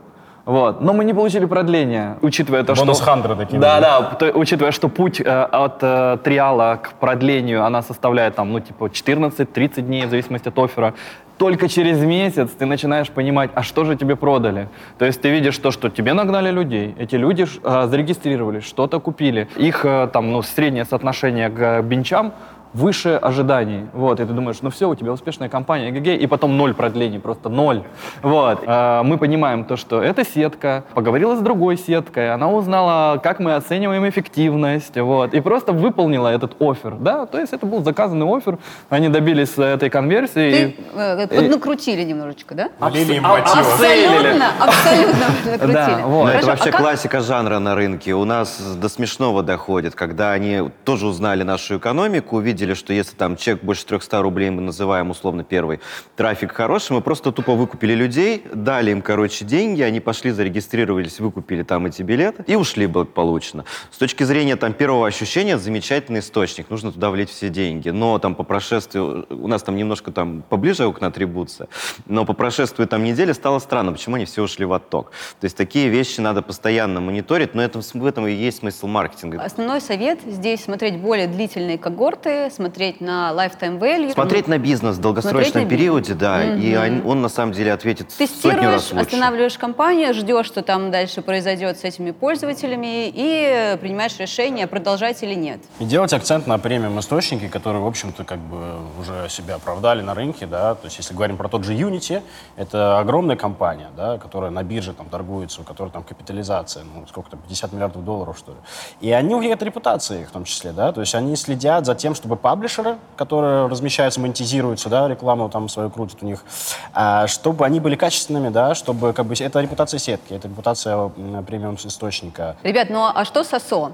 Вот. 0.44 0.80
Но 0.80 0.92
мы 0.92 1.04
не 1.04 1.12
получили 1.12 1.44
продление, 1.46 2.18
учитывая 2.22 2.62
то, 2.62 2.76
что... 2.76 2.84
Бонус-хантеры 2.84 3.34
такие, 3.34 3.58
Да, 3.60 3.80
да. 3.80 4.00
да, 4.00 4.10
то- 4.14 4.38
учитывая, 4.38 4.70
что 4.70 4.88
путь 4.88 5.20
э, 5.20 5.24
от 5.24 5.78
э, 5.82 6.18
триала 6.22 6.76
к 6.80 6.92
продлению, 7.00 7.64
она 7.64 7.82
составляет 7.82 8.36
там, 8.36 8.52
ну, 8.52 8.60
типа, 8.60 8.84
14-30 8.84 9.80
дней, 9.80 10.06
в 10.06 10.10
зависимости 10.10 10.48
от 10.48 10.58
оффера. 10.58 10.94
Только 11.38 11.68
через 11.68 12.00
месяц 12.00 12.50
ты 12.58 12.64
начинаешь 12.64 13.10
понимать, 13.10 13.50
а 13.54 13.62
что 13.62 13.84
же 13.84 13.96
тебе 13.96 14.16
продали. 14.16 14.68
То 14.98 15.04
есть 15.04 15.20
ты 15.20 15.30
видишь 15.30 15.58
то, 15.58 15.70
что 15.70 15.90
тебе 15.90 16.14
нагнали 16.14 16.50
людей, 16.50 16.94
эти 16.98 17.16
люди 17.16 17.44
э, 17.44 17.86
зарегистрировались, 17.88 18.64
что-то 18.64 19.00
купили. 19.00 19.48
Их 19.56 19.84
э, 19.84 20.08
там, 20.12 20.32
ну, 20.32 20.42
среднее 20.42 20.86
соотношение 20.86 21.50
к 21.50 21.82
бенчам 21.82 22.32
выше 22.72 23.18
ожиданий. 23.22 23.86
Вот, 23.92 24.20
и 24.20 24.24
ты 24.24 24.32
думаешь, 24.32 24.58
ну 24.62 24.70
все, 24.70 24.88
у 24.88 24.94
тебя 24.94 25.12
успешная 25.12 25.48
компания, 25.48 25.90
ГГ, 25.90 26.08
и 26.22 26.26
потом 26.26 26.56
ноль 26.56 26.74
продлений, 26.74 27.18
просто 27.18 27.48
ноль. 27.48 27.82
Вот, 28.22 28.62
Э, 28.66 29.02
мы 29.02 29.18
понимаем 29.18 29.64
то, 29.64 29.76
что 29.76 30.02
эта 30.02 30.24
сетка 30.24 30.84
поговорила 30.94 31.36
с 31.36 31.40
другой 31.40 31.76
сеткой, 31.76 32.32
она 32.32 32.48
узнала, 32.50 33.18
как 33.18 33.38
мы 33.40 33.54
оцениваем 33.54 34.08
эффективность, 34.08 34.96
вот, 34.98 35.34
и 35.34 35.40
просто 35.40 35.72
выполнила 35.72 36.28
этот 36.28 36.60
офер, 36.60 36.94
да, 36.98 37.26
то 37.26 37.38
есть 37.38 37.52
это 37.52 37.66
был 37.66 37.82
заказанный 37.84 38.26
офер, 38.26 38.58
они 38.90 39.08
добились 39.08 39.56
э, 39.58 39.62
этой 39.62 39.90
конверсии. 39.90 40.34
Ты 40.34 40.62
и- 40.62 40.76
э, 40.96 41.26
поднакрутили 41.28 42.02
немножечко, 42.02 42.54
да? 42.54 42.64
Им 42.90 43.24
а-. 43.24 43.36
Абсолютно, 43.38 44.46
абсолютно 44.60 45.26
накрутили. 45.52 45.72
Да, 45.72 46.00
вот. 46.06 46.28
Это 46.30 46.46
вообще 46.46 46.68
а 46.70 46.72
как- 46.72 46.80
классика 46.80 47.20
жанра 47.20 47.58
на 47.58 47.74
рынке. 47.74 48.14
У 48.14 48.24
нас 48.24 48.60
до 48.80 48.88
смешного 48.88 49.42
доходит, 49.42 49.94
когда 49.94 50.32
они 50.32 50.70
тоже 50.84 51.06
узнали 51.06 51.42
нашу 51.42 51.78
экономику, 51.78 52.36
увидели 52.36 52.65
увидели, 52.66 52.74
что 52.74 52.92
если 52.92 53.16
там 53.16 53.36
чек 53.36 53.62
больше 53.62 53.86
300 53.86 54.22
рублей, 54.22 54.50
мы 54.50 54.62
называем 54.62 55.10
условно 55.10 55.44
первый, 55.44 55.80
трафик 56.16 56.52
хороший, 56.52 56.92
мы 56.92 57.00
просто 57.00 57.32
тупо 57.32 57.54
выкупили 57.54 57.94
людей, 57.94 58.42
дали 58.52 58.90
им, 58.90 59.02
короче, 59.02 59.44
деньги, 59.44 59.82
они 59.82 60.00
пошли, 60.00 60.32
зарегистрировались, 60.32 61.20
выкупили 61.20 61.62
там 61.62 61.86
эти 61.86 62.02
билеты 62.02 62.44
и 62.46 62.56
ушли 62.56 62.86
благополучно. 62.86 63.64
С 63.90 63.98
точки 63.98 64.24
зрения 64.24 64.56
там 64.56 64.72
первого 64.72 65.06
ощущения, 65.06 65.58
замечательный 65.58 66.20
источник, 66.20 66.70
нужно 66.70 66.92
туда 66.92 67.10
влить 67.10 67.30
все 67.30 67.48
деньги. 67.48 67.90
Но 67.90 68.18
там 68.18 68.34
по 68.34 68.44
прошествию, 68.44 69.26
у 69.30 69.48
нас 69.48 69.62
там 69.62 69.76
немножко 69.76 70.10
там 70.10 70.42
поближе 70.42 70.86
окна 70.86 71.08
атрибуция, 71.08 71.68
но 72.06 72.24
по 72.24 72.32
прошествию 72.32 72.88
там 72.88 73.04
недели 73.04 73.32
стало 73.32 73.60
странно, 73.60 73.92
почему 73.92 74.16
они 74.16 74.24
все 74.24 74.42
ушли 74.42 74.64
в 74.64 74.72
отток. 74.72 75.10
То 75.40 75.44
есть 75.44 75.56
такие 75.56 75.88
вещи 75.88 76.20
надо 76.20 76.42
постоянно 76.42 77.00
мониторить, 77.00 77.54
но 77.54 77.62
это, 77.62 77.80
в 77.80 78.06
этом 78.06 78.26
и 78.26 78.32
есть 78.32 78.58
смысл 78.58 78.86
маркетинга. 78.86 79.42
Основной 79.42 79.80
совет 79.80 80.20
здесь 80.26 80.64
смотреть 80.64 80.98
более 80.98 81.26
длительные 81.26 81.78
когорты, 81.78 82.45
смотреть 82.50 83.00
на 83.00 83.32
lifetime 83.32 83.78
value. 83.78 84.12
Смотреть 84.12 84.48
на 84.48 84.58
бизнес 84.58 84.96
в 84.96 85.00
долгосрочном 85.00 85.64
на 85.64 85.68
периоде, 85.68 86.14
да, 86.14 86.38
Мгм. 86.38 86.60
и 86.60 86.76
он, 86.76 87.06
он 87.06 87.22
на 87.22 87.28
самом 87.28 87.52
деле 87.52 87.72
ответит 87.72 88.10
сотню 88.12 88.70
раз 88.70 88.92
лучше. 88.92 89.04
останавливаешь 89.06 89.58
компанию, 89.58 90.14
ждешь, 90.14 90.46
что 90.46 90.62
там 90.62 90.90
дальше 90.90 91.22
произойдет 91.22 91.78
с 91.78 91.84
этими 91.84 92.10
пользователями 92.10 93.08
и 93.14 93.76
принимаешь 93.80 94.16
решение, 94.18 94.66
продолжать 94.66 95.22
или 95.22 95.34
нет. 95.34 95.60
И 95.78 95.84
делать 95.84 96.12
акцент 96.12 96.46
на 96.46 96.58
премиум 96.58 96.98
источники, 97.00 97.48
которые, 97.48 97.82
в 97.82 97.86
общем-то, 97.86 98.24
как 98.24 98.38
бы 98.38 98.76
уже 99.00 99.28
себя 99.28 99.56
оправдали 99.56 100.02
на 100.02 100.14
рынке, 100.14 100.46
да, 100.46 100.74
то 100.74 100.84
есть 100.86 100.98
если 100.98 101.14
говорим 101.14 101.36
про 101.36 101.48
тот 101.48 101.64
же 101.64 101.74
Unity, 101.74 102.22
это 102.56 102.98
огромная 102.98 103.36
компания, 103.36 103.88
да, 103.96 104.18
которая 104.18 104.50
на 104.50 104.62
бирже 104.62 104.92
там 104.92 105.08
торгуется, 105.08 105.60
у 105.62 105.64
которой 105.64 105.90
там 105.90 106.02
капитализация, 106.02 106.84
ну, 106.84 107.06
сколько 107.08 107.30
там, 107.30 107.40
50 107.40 107.72
миллиардов 107.72 108.04
долларов, 108.04 108.36
что 108.38 108.52
ли. 108.52 108.58
И 109.00 109.10
они 109.12 109.34
у 109.34 109.40
них 109.40 109.52
это 109.52 109.64
репутация 109.64 110.20
их 110.22 110.28
в 110.28 110.32
том 110.32 110.44
числе, 110.44 110.72
да, 110.72 110.92
то 110.92 111.00
есть 111.00 111.14
они 111.14 111.36
следят 111.36 111.86
за 111.86 111.94
тем, 111.94 112.14
чтобы 112.14 112.35
паблишеры, 112.36 112.96
которые 113.16 113.66
размещаются, 113.66 114.20
монетизируются, 114.20 114.88
да, 114.88 115.08
рекламу 115.08 115.48
там 115.48 115.68
свою 115.68 115.90
крутят 115.90 116.22
у 116.22 116.26
них, 116.26 116.44
а, 116.92 117.26
чтобы 117.26 117.64
они 117.64 117.80
были 117.80 117.96
качественными, 117.96 118.48
да, 118.48 118.74
чтобы 118.74 119.12
как 119.12 119.26
бы 119.26 119.34
это 119.34 119.60
репутация 119.60 119.98
сетки, 119.98 120.32
это 120.34 120.48
репутация 120.48 121.08
премиум 121.46 121.76
источника. 121.76 122.56
Ребят, 122.62 122.88
ну 122.90 123.04
а 123.04 123.24
что 123.24 123.44
с 123.44 123.52
ОСО? 123.52 123.92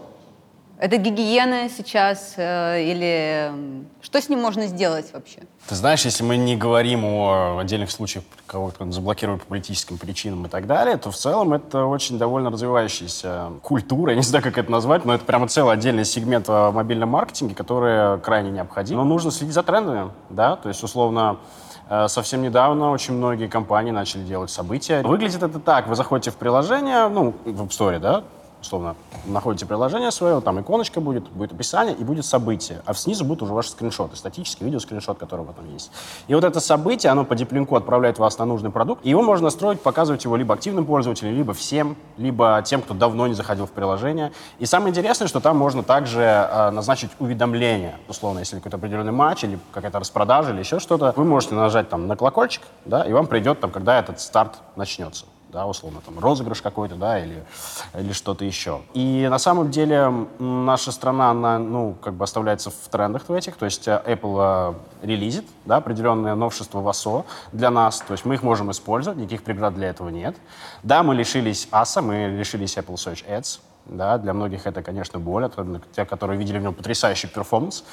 Это 0.83 0.97
гигиена 0.97 1.69
сейчас 1.69 2.35
э, 2.37 2.83
или 2.83 3.53
что 4.01 4.21
с 4.21 4.29
ним 4.29 4.41
можно 4.41 4.67
сделать 4.67 5.13
вообще? 5.13 5.39
Ты 5.69 5.77
знаешь, 5.77 6.05
если 6.05 6.25
мы 6.25 6.37
не 6.37 6.57
говорим 6.57 7.05
о 7.05 7.57
отдельных 7.61 7.93
случаях, 7.93 8.25
кого-то 8.47 8.91
заблокировали 8.91 9.39
по 9.39 9.47
политическим 9.47 9.97
причинам 9.97 10.47
и 10.47 10.49
так 10.49 10.67
далее, 10.67 10.97
то 10.97 11.13
в 11.13 11.17
целом 11.17 11.53
это 11.53 11.85
очень 11.85 12.19
довольно 12.19 12.51
развивающаяся 12.51 13.53
культура, 13.63 14.11
я 14.11 14.17
не 14.17 14.25
знаю, 14.25 14.43
как 14.43 14.59
это 14.59 14.73
назвать, 14.73 15.05
но 15.05 15.15
это 15.15 15.25
прямо 15.25 15.47
целый 15.47 15.73
отдельный 15.73 16.05
сегмент 16.05 16.49
в 16.49 16.73
мобильном 16.73 17.11
маркетинге, 17.11 17.55
который 17.55 18.19
крайне 18.19 18.51
необходим. 18.51 18.97
Но 18.97 19.05
нужно 19.05 19.31
следить 19.31 19.55
за 19.55 19.63
трендами, 19.63 20.11
да, 20.31 20.57
то 20.57 20.69
есть, 20.69 20.83
условно, 20.83 21.37
э, 21.91 22.09
Совсем 22.09 22.43
недавно 22.43 22.91
очень 22.91 23.15
многие 23.15 23.47
компании 23.47 23.93
начали 23.93 24.25
делать 24.25 24.51
события. 24.51 25.03
Выглядит 25.03 25.45
это 25.45 25.61
так. 25.61 25.87
Вы 25.87 25.95
заходите 25.95 26.33
в 26.33 26.35
приложение, 26.35 27.07
ну, 27.07 27.35
в 27.45 27.63
App 27.63 27.69
Store, 27.69 28.01
да, 28.01 28.25
условно, 28.63 28.97
находите 29.27 29.67
приложение 29.67 30.11
свое, 30.11 30.41
там 30.41 30.61
иконочка 30.61 31.01
будет, 31.01 31.29
будет 31.31 31.53
описание 31.53 31.95
и 31.95 32.05
будет 32.05 32.25
событие. 32.25 32.81
А 32.87 32.95
снизу 32.95 33.25
будут 33.25 33.43
уже 33.43 33.53
ваши 33.53 33.71
скриншоты, 33.71 34.17
статический 34.17 34.65
видеоскриншот, 34.65 35.19
который 35.19 35.43
у 35.43 35.45
вас 35.45 35.57
там 35.57 35.71
есть. 35.73 35.91
И 36.29 36.35
вот 36.35 36.45
это 36.45 36.61
событие, 36.61 37.11
оно 37.13 37.25
по 37.25 37.35
диплинку 37.35 37.77
отправляет 37.77 38.19
вас 38.19 38.39
на 38.39 38.45
нужный 38.45 38.71
продукт, 38.71 39.05
и 39.05 39.11
его 39.11 39.23
можно 39.23 39.45
настроить, 39.45 39.81
показывать 39.81 40.25
его 40.25 40.37
либо 40.37 40.55
активным 40.55 40.87
пользователям, 40.87 41.35
либо 41.35 41.53
всем, 41.53 41.97
либо 42.17 42.63
тем, 42.65 42.81
кто 42.81 42.95
давно 42.95 43.27
не 43.27 43.35
заходил 43.35 43.67
в 43.67 43.71
приложение. 43.71 44.33
И 44.59 44.67
самое 44.67 44.91
интересное, 44.91 45.29
что 45.29 45.41
там 45.41 45.57
можно 45.59 45.83
также 45.83 46.21
э, 46.23 46.71
назначить 46.71 47.11
уведомления. 47.19 47.99
Условно, 48.09 48.39
если 48.39 48.57
какой-то 48.57 48.77
определенный 48.77 49.13
матч 49.13 49.45
или 49.45 49.59
какая-то 49.73 49.99
распродажа 49.99 50.51
или 50.53 50.61
еще 50.61 50.79
что-то, 50.79 51.13
вы 51.17 51.25
можете 51.25 51.55
нажать 51.55 51.89
там 51.89 52.07
на 52.07 52.17
колокольчик, 52.17 52.63
да, 52.85 53.03
и 53.03 53.13
вам 53.13 53.27
придет 53.27 53.61
там, 53.61 53.71
когда 53.71 53.99
этот 53.99 54.21
старт 54.21 54.59
начнется 54.77 55.27
да, 55.53 55.67
условно, 55.67 56.01
там, 56.05 56.19
розыгрыш 56.19 56.63
какой-то, 56.63 56.95
да, 56.95 57.19
или, 57.19 57.45
или 57.95 58.13
что-то 58.13 58.45
еще. 58.45 58.81
И 58.95 59.29
на 59.31 59.39
самом 59.39 59.71
деле 59.71 60.27
наша 60.39 60.93
страна, 60.93 61.31
она, 61.31 61.59
ну, 61.59 61.95
как 62.03 62.15
бы 62.15 62.25
оставляется 62.25 62.71
в 62.71 62.89
трендах 62.91 63.29
в 63.29 63.33
этих, 63.33 63.57
то 63.57 63.67
есть 63.67 63.87
э, 63.87 64.03
Apple 64.07 64.75
э, 65.03 65.07
релизит, 65.07 65.45
да, 65.67 65.77
определенные 65.77 66.35
новшества 66.35 66.81
в 66.81 66.89
ASO 66.89 67.25
для 67.53 67.71
нас, 67.71 68.01
то 68.01 68.13
есть 68.13 68.25
мы 68.25 68.35
их 68.35 68.43
можем 68.43 68.71
использовать, 68.71 69.19
никаких 69.19 69.43
преград 69.43 69.75
для 69.75 69.89
этого 69.91 70.09
нет. 70.09 70.37
Да, 70.83 71.03
мы 71.03 71.15
лишились 71.15 71.69
ASA, 71.71 72.01
мы 72.01 72.35
лишились 72.39 72.79
Apple 72.79 72.95
Search 72.95 73.29
Ads, 73.29 73.61
да, 73.85 74.17
для 74.17 74.33
многих 74.33 74.67
это, 74.67 74.83
конечно, 74.83 75.19
боль, 75.19 75.45
особенно 75.45 75.83
те, 75.95 76.05
которые 76.05 76.39
видели 76.39 76.59
в 76.59 76.63
нем 76.63 76.73
потрясающий 76.73 77.27
перформанс. 77.27 77.85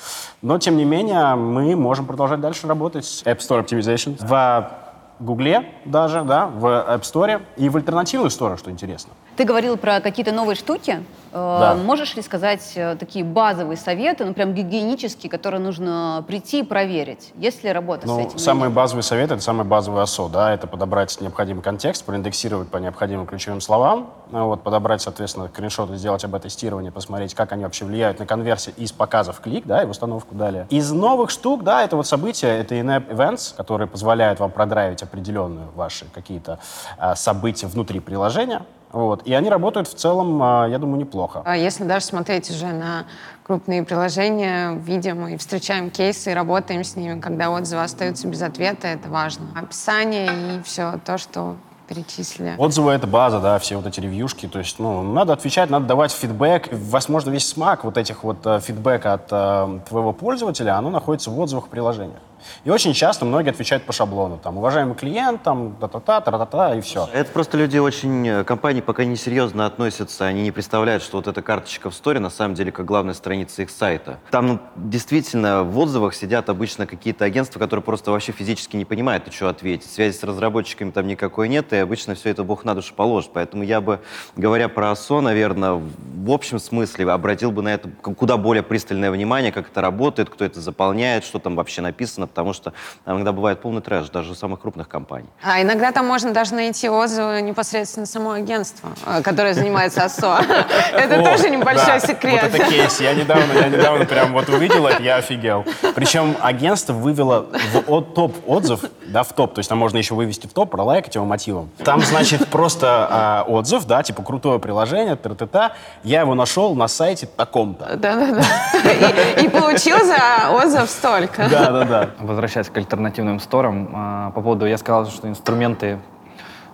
Но, 0.42 0.60
тем 0.60 0.78
не 0.78 0.86
менее, 0.86 1.36
мы 1.36 1.76
можем 1.76 2.06
продолжать 2.06 2.40
дальше 2.40 2.68
работать. 2.68 3.24
App 3.26 3.40
Store 3.40 3.66
Optimization. 3.66 4.16
В 4.20 4.72
Гугле 5.20 5.74
даже, 5.86 6.24
да, 6.24 6.48
в 6.48 6.66
App 6.66 7.02
Store 7.02 7.42
и 7.58 7.70
в 7.70 7.76
альтернативных 7.76 8.32
сторах, 8.32 8.60
что 8.60 8.72
интересно. 8.72 9.14
Ты 9.40 9.46
говорил 9.46 9.78
про 9.78 10.02
какие-то 10.02 10.34
новые 10.34 10.58
штуки. 10.58 11.02
Э, 11.32 11.58
Да. 11.62 11.76
Можешь 11.76 12.14
ли 12.18 12.22
сказать 12.22 12.74
э, 12.76 12.98
такие 13.00 13.24
базовые 13.24 13.78
советы, 13.78 14.26
ну 14.26 14.34
прям 14.34 14.54
гигиенические, 14.54 15.30
которые 15.30 15.62
нужно 15.62 16.26
прийти 16.28 16.60
и 16.60 16.64
проверить? 16.64 17.32
Есть 17.38 17.64
ли 17.64 17.72
работа 17.72 18.06
с 18.06 18.10
Ну, 18.10 18.20
этим? 18.20 18.32
или 18.32 18.38
самый 18.38 18.68
базовый 18.68 19.02
совет— 19.02 19.32
это 19.32 19.42
самый 19.42 19.66
базовый 19.66 20.04
ОСО, 20.04 20.28
да, 20.28 20.54
это 20.54 20.68
подобрать 20.68 21.22
необходимый 21.22 21.62
контекст, 21.62 22.04
проиндексировать 22.04 22.68
по 22.68 22.76
необходимым 22.80 23.28
ключевым 23.28 23.62
словам, 23.62 24.10
ну, 24.30 24.48
вот, 24.48 24.62
подобрать, 24.62 25.02
соответственно, 25.02 25.48
скриншоты, 25.48 25.96
сделать 25.96 26.26
об-тестирование, 26.26 26.92
посмотреть, 26.92 27.34
как 27.34 27.54
они 27.54 27.64
вообще 27.64 27.86
влияют 27.86 28.20
на 28.20 28.26
конверсии 28.26 28.74
из 28.76 28.92
показов 28.92 29.38
в 29.38 29.40
клик, 29.40 29.66
да, 29.66 29.84
и 29.84 29.86
в 29.86 29.92
установку 29.92 30.36
далее. 30.36 30.68
Из 30.70 30.92
новых 30.92 31.30
штук, 31.30 31.64
да, 31.64 31.82
это 31.86 31.96
вот 31.96 32.06
события, 32.06 32.50
это 32.60 32.76
in-app 32.76 33.08
events, 33.08 33.56
которые 33.56 33.88
позволяют 33.88 34.42
вам 34.42 34.52
продрайвить 34.52 35.02
определенные 35.02 35.68
ваши 35.76 36.04
какие-то 36.14 36.60
а, 36.98 37.16
события 37.16 37.68
внутри 37.68 38.02
приложения, 38.02 38.64
вот, 38.92 39.28
и 39.28 39.34
они 39.34 39.50
работают 39.50 39.88
в 39.88 39.94
целом, 39.94 40.42
а, 40.42 40.68
я 40.68 40.80
думаю, 40.80 41.00
неплохо. 41.00 41.42
А 41.46 41.56
если 41.56 41.84
даже 41.84 42.06
смотреть 42.06 42.50
уже 42.50 42.68
на 42.68 43.06
крупные 43.44 43.84
приложения, 43.84 44.74
видим 44.74 45.28
и 45.28 45.38
встречаем 45.38 45.92
кейсы, 45.92 46.32
и 46.32 46.34
работаем 46.34 46.84
с 46.84 46.96
ними, 46.96 47.20
когда 47.20 47.52
отзывы 47.52 47.84
остаются 47.84 48.28
без 48.28 48.42
ответа, 48.42 48.88
это 48.88 49.10
важно. 49.10 49.48
Описание 49.56 50.30
и 50.58 50.64
все 50.64 51.00
то, 51.06 51.18
что 51.18 51.56
перечислили. 51.88 52.54
Отзывы— 52.58 52.92
это 52.94 53.08
база, 53.08 53.40
да, 53.40 53.58
все 53.58 53.76
вот 53.76 53.88
эти 53.88 54.00
ревьюшки. 54.00 54.48
То 54.48 54.60
есть, 54.60 54.78
ну, 54.80 55.02
надо 55.02 55.34
отвечать, 55.34 55.70
надо 55.70 55.88
давать 55.88 56.12
фидбэк. 56.12 56.70
Возможно, 56.72 57.32
весь 57.32 57.48
смак 57.48 57.84
вот 57.84 57.98
этих 57.98 58.24
вот 58.24 58.46
э, 58.46 58.60
фидбэка 58.60 59.14
от 59.14 59.28
э, 59.32 59.80
твоего 59.90 60.14
пользователя, 60.14 60.78
оно 60.78 60.92
находится 60.92 61.32
в 61.32 61.40
отзывах 61.40 61.68
приложения. 61.68 62.20
И 62.64 62.70
очень 62.70 62.94
часто 62.94 63.26
многие 63.26 63.50
отвечают 63.50 63.84
по 63.84 63.94
шаблону. 63.94 64.38
Там, 64.38 64.58
уважаемый 64.58 64.96
клиент, 64.96 65.44
там, 65.44 65.76
та-та-та, 65.80 66.22
та-та-та, 66.22 66.76
и 66.76 66.82
все. 66.82 67.08
Это 67.14 67.32
просто 67.32 67.58
люди 67.58 67.78
очень, 67.78 68.28
э, 68.28 68.44
компании 68.44 68.82
пока 68.82 69.06
не 69.06 69.16
серьезно 69.16 69.66
относятся, 69.66 70.26
они 70.26 70.42
не 70.44 70.52
представляют, 70.52 71.04
что 71.04 71.18
вот 71.18 71.28
эта 71.28 71.42
карточка 71.42 71.90
в 71.90 71.94
сторе 71.94 72.20
на 72.20 72.30
самом 72.30 72.56
деле 72.56 72.72
как 72.72 72.86
главная 72.86 73.14
страница 73.14 73.62
их 73.62 73.70
сайта. 73.70 74.20
Там 74.32 74.48
ну, 74.48 74.60
действительно 74.76 75.64
в 75.64 75.78
отзывах 75.78 76.14
сидят 76.14 76.50
обычно 76.50 76.88
какие-то 76.88 77.26
агентства, 77.26 77.60
которые 77.60 77.84
просто 77.84 78.12
вообще 78.12 78.32
физически 78.32 78.76
не 78.76 78.86
понимают, 78.86 79.28
и 79.28 79.32
что 79.32 79.50
ответить. 79.50 79.90
Связи 79.92 80.16
с 80.16 80.24
разработчиками 80.24 80.92
там 80.92 81.08
никакой 81.08 81.50
нет, 81.50 81.74
и 81.74 81.78
обычно 81.78 82.16
все 82.16 82.30
это 82.30 82.44
бог 82.44 82.64
на 82.64 82.76
душу 82.76 82.94
положит. 82.94 83.32
Поэтому 83.34 83.64
я 83.64 83.82
бы, 83.82 84.00
говоря 84.36 84.70
про 84.70 84.92
ОСО, 84.92 85.22
наверное, 85.22 85.74
в 85.74 86.32
общем 86.32 86.60
смысле 86.60 87.12
обратил 87.12 87.52
бы 87.52 87.62
на 87.62 87.74
это 87.74 87.90
куда 87.90 88.38
более 88.38 88.64
пристальное 88.64 89.12
внимание, 89.12 89.52
как 89.52 89.70
это 89.70 89.82
работает, 89.82 90.30
кто 90.30 90.46
это 90.46 90.62
заполняет, 90.62 91.24
что 91.24 91.40
там 91.40 91.56
вообще 91.56 91.82
написано, 91.82 92.28
потому 92.30 92.54
что 92.54 92.74
иногда 93.06 93.32
бывает 93.32 93.62
полный 93.62 93.82
трэш, 93.82 94.10
даже 94.10 94.32
у 94.32 94.36
самых 94.36 94.62
крупных 94.62 94.88
компаний. 94.88 95.30
А 95.44 95.62
иногда 95.62 95.92
там 95.92 96.06
можно 96.06 96.32
даже 96.32 96.54
найти 96.54 96.90
отзывы 96.90 97.42
непосредственно 97.42 98.06
само 98.06 98.32
агентство, 98.32 98.90
э, 99.06 99.22
которое 99.22 99.54
занимается 99.54 100.06
ОСО. 100.06 100.40
Это 100.94 101.24
тоже 101.24 101.50
небольшой 101.50 102.00
секрет. 102.00 102.44
Вот 102.44 102.54
это 102.56 102.70
кейс. 102.70 103.00
Я 103.00 103.14
недавно, 103.14 103.54
я 103.54 103.68
недавно 103.70 104.06
прям 104.06 104.34
вот 104.34 104.50
увидел 104.50 104.88
это, 104.88 105.02
я 105.02 105.18
офигел. 105.18 105.66
Причем 105.96 106.36
агентство 106.42 106.94
вывело 106.94 107.48
в 107.74 108.02
топ 108.02 108.36
отзыв, 108.48 108.82
да, 109.08 109.24
в 109.24 109.34
топ. 109.34 109.54
То 109.54 109.60
есть 109.60 109.70
там 109.70 109.78
можно 109.78 109.98
еще 109.98 110.16
вывести 110.16 110.48
в 110.48 110.54
топ, 110.54 110.70
пролайкать 110.72 111.16
его 111.16 111.26
мотивом. 111.26 111.70
Там, 111.84 112.02
значит, 112.02 112.48
просто 112.48 113.08
а, 113.10 113.46
отзыв, 113.48 113.86
да, 113.86 114.04
типа 114.04 114.24
крутое 114.24 114.60
приложение, 114.60 115.16
тра-та-та. 115.16 115.74
Я 116.04 116.22
его 116.22 116.36
нашел 116.36 116.76
на 116.76 116.88
сайте 116.88 117.28
таком-то. 117.28 117.96
Да-да-да. 117.96 118.44
И, 119.40 119.46
и 119.46 119.50
получил 119.50 119.98
за 120.06 120.52
отзыв 120.52 120.90
столько. 120.90 121.48
Да-да-да. 121.50 122.10
Возвращаясь 122.20 122.68
к 122.68 122.78
альтернативным 122.78 123.40
сторам, 123.40 123.90
а, 123.94 124.32
по 124.32 124.42
поводу, 124.42 124.66
я 124.66 124.78
сказал, 124.78 125.06
что 125.06 125.30
инструменты 125.30 126.00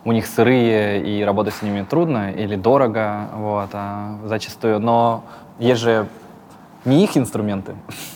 у 0.04 0.12
них 0.12 0.26
сырые 0.26 1.04
и 1.04 1.24
работать 1.24 1.54
с 1.54 1.62
ними 1.62 1.84
трудно 1.84 2.32
или 2.32 2.56
дорого, 2.56 3.30
вот, 3.34 3.70
а, 3.74 4.18
зачастую. 4.26 4.80
Но 4.80 5.24
есть 5.60 5.82
же 5.82 6.08
не 6.84 7.04
их 7.04 7.16
инструменты, 7.16 7.76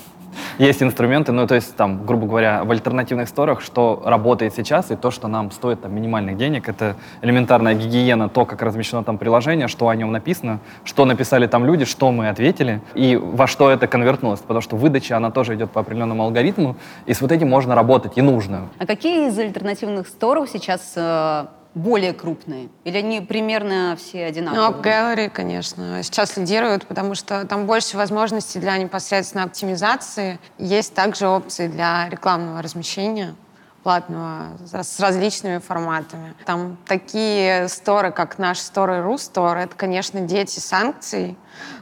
есть 0.60 0.84
инструменты, 0.84 1.32
ну, 1.32 1.48
то 1.48 1.56
есть, 1.56 1.76
там, 1.76 2.06
грубо 2.06 2.28
говоря, 2.28 2.63
в 2.65 2.72
альтернативных 2.72 3.30
сторах, 3.30 3.62
что 3.62 4.02
работает 4.06 4.54
сейчас, 4.54 4.91
и 4.91 4.95
то, 4.95 5.10
что 5.10 5.28
нам 5.28 5.52
стоит 5.52 5.82
там, 5.82 5.95
минимальных 5.95 6.38
денег, 6.38 6.67
это 6.67 6.98
элементарная 7.22 7.74
гигиена, 7.74 8.28
то, 8.30 8.45
как 8.45 8.62
размещено 8.62 9.04
там 9.04 9.17
приложение, 9.17 9.69
что 9.69 9.88
о 9.88 9.95
нем 9.95 10.12
написано, 10.12 10.60
что 10.84 11.06
написали 11.06 11.48
там 11.48 11.65
люди, 11.65 11.86
что 11.86 12.12
мы 12.12 12.28
ответили, 12.28 12.82
и 12.93 13.15
во 13.15 13.48
что 13.48 13.72
это 13.72 13.88
конвертнулось, 13.88 14.41
потому 14.41 14.60
что 14.60 14.76
выдача, 14.76 15.15
она 15.15 15.32
тоже 15.32 15.56
идет 15.56 15.72
по 15.72 15.80
определенному 15.80 16.24
алгоритму, 16.24 16.76
и 17.06 17.13
с 17.13 17.22
вот 17.22 17.32
этим 17.32 17.50
можно 17.50 17.74
работать, 17.74 18.17
и 18.17 18.22
нужно. 18.22 18.69
А 18.78 18.86
какие 18.86 19.30
из 19.30 19.39
альтернативных 19.39 20.10
сторов 20.10 20.50
сейчас 20.50 20.93
э, 20.98 21.45
более 21.75 22.13
крупные? 22.13 22.69
Или 22.84 22.97
они 22.97 23.21
примерно 23.21 23.95
все 23.97 24.23
Ну, 24.23 24.27
одинаковые? 24.27 24.82
Gallery, 24.84 25.29
конечно, 25.29 26.01
сейчас 26.03 26.36
лидируют, 26.38 26.86
потому 26.86 27.15
что 27.15 27.45
там 27.45 27.65
больше 27.65 27.97
возможностей 27.97 28.60
для 28.60 28.77
непосредственно 28.77 29.43
оптимизации. 29.43 30.39
Есть 30.58 30.93
также 30.93 31.27
опции 31.27 31.67
для 31.67 32.10
рекламного 32.10 32.62
размещения 32.62 33.36
платного 33.84 34.58
с 34.65 34.99
различными 34.99 35.60
форматами. 35.60 36.34
Там 36.45 36.77
такие 36.86 37.67
сторы, 37.69 38.12
как 38.12 38.38
наш 38.38 38.60
стор 38.60 38.91
и 38.91 38.99
Рустор, 38.99 39.58
это, 39.58 39.73
конечно, 39.75 40.19
дети 40.19 40.60
санкций. 40.60 41.38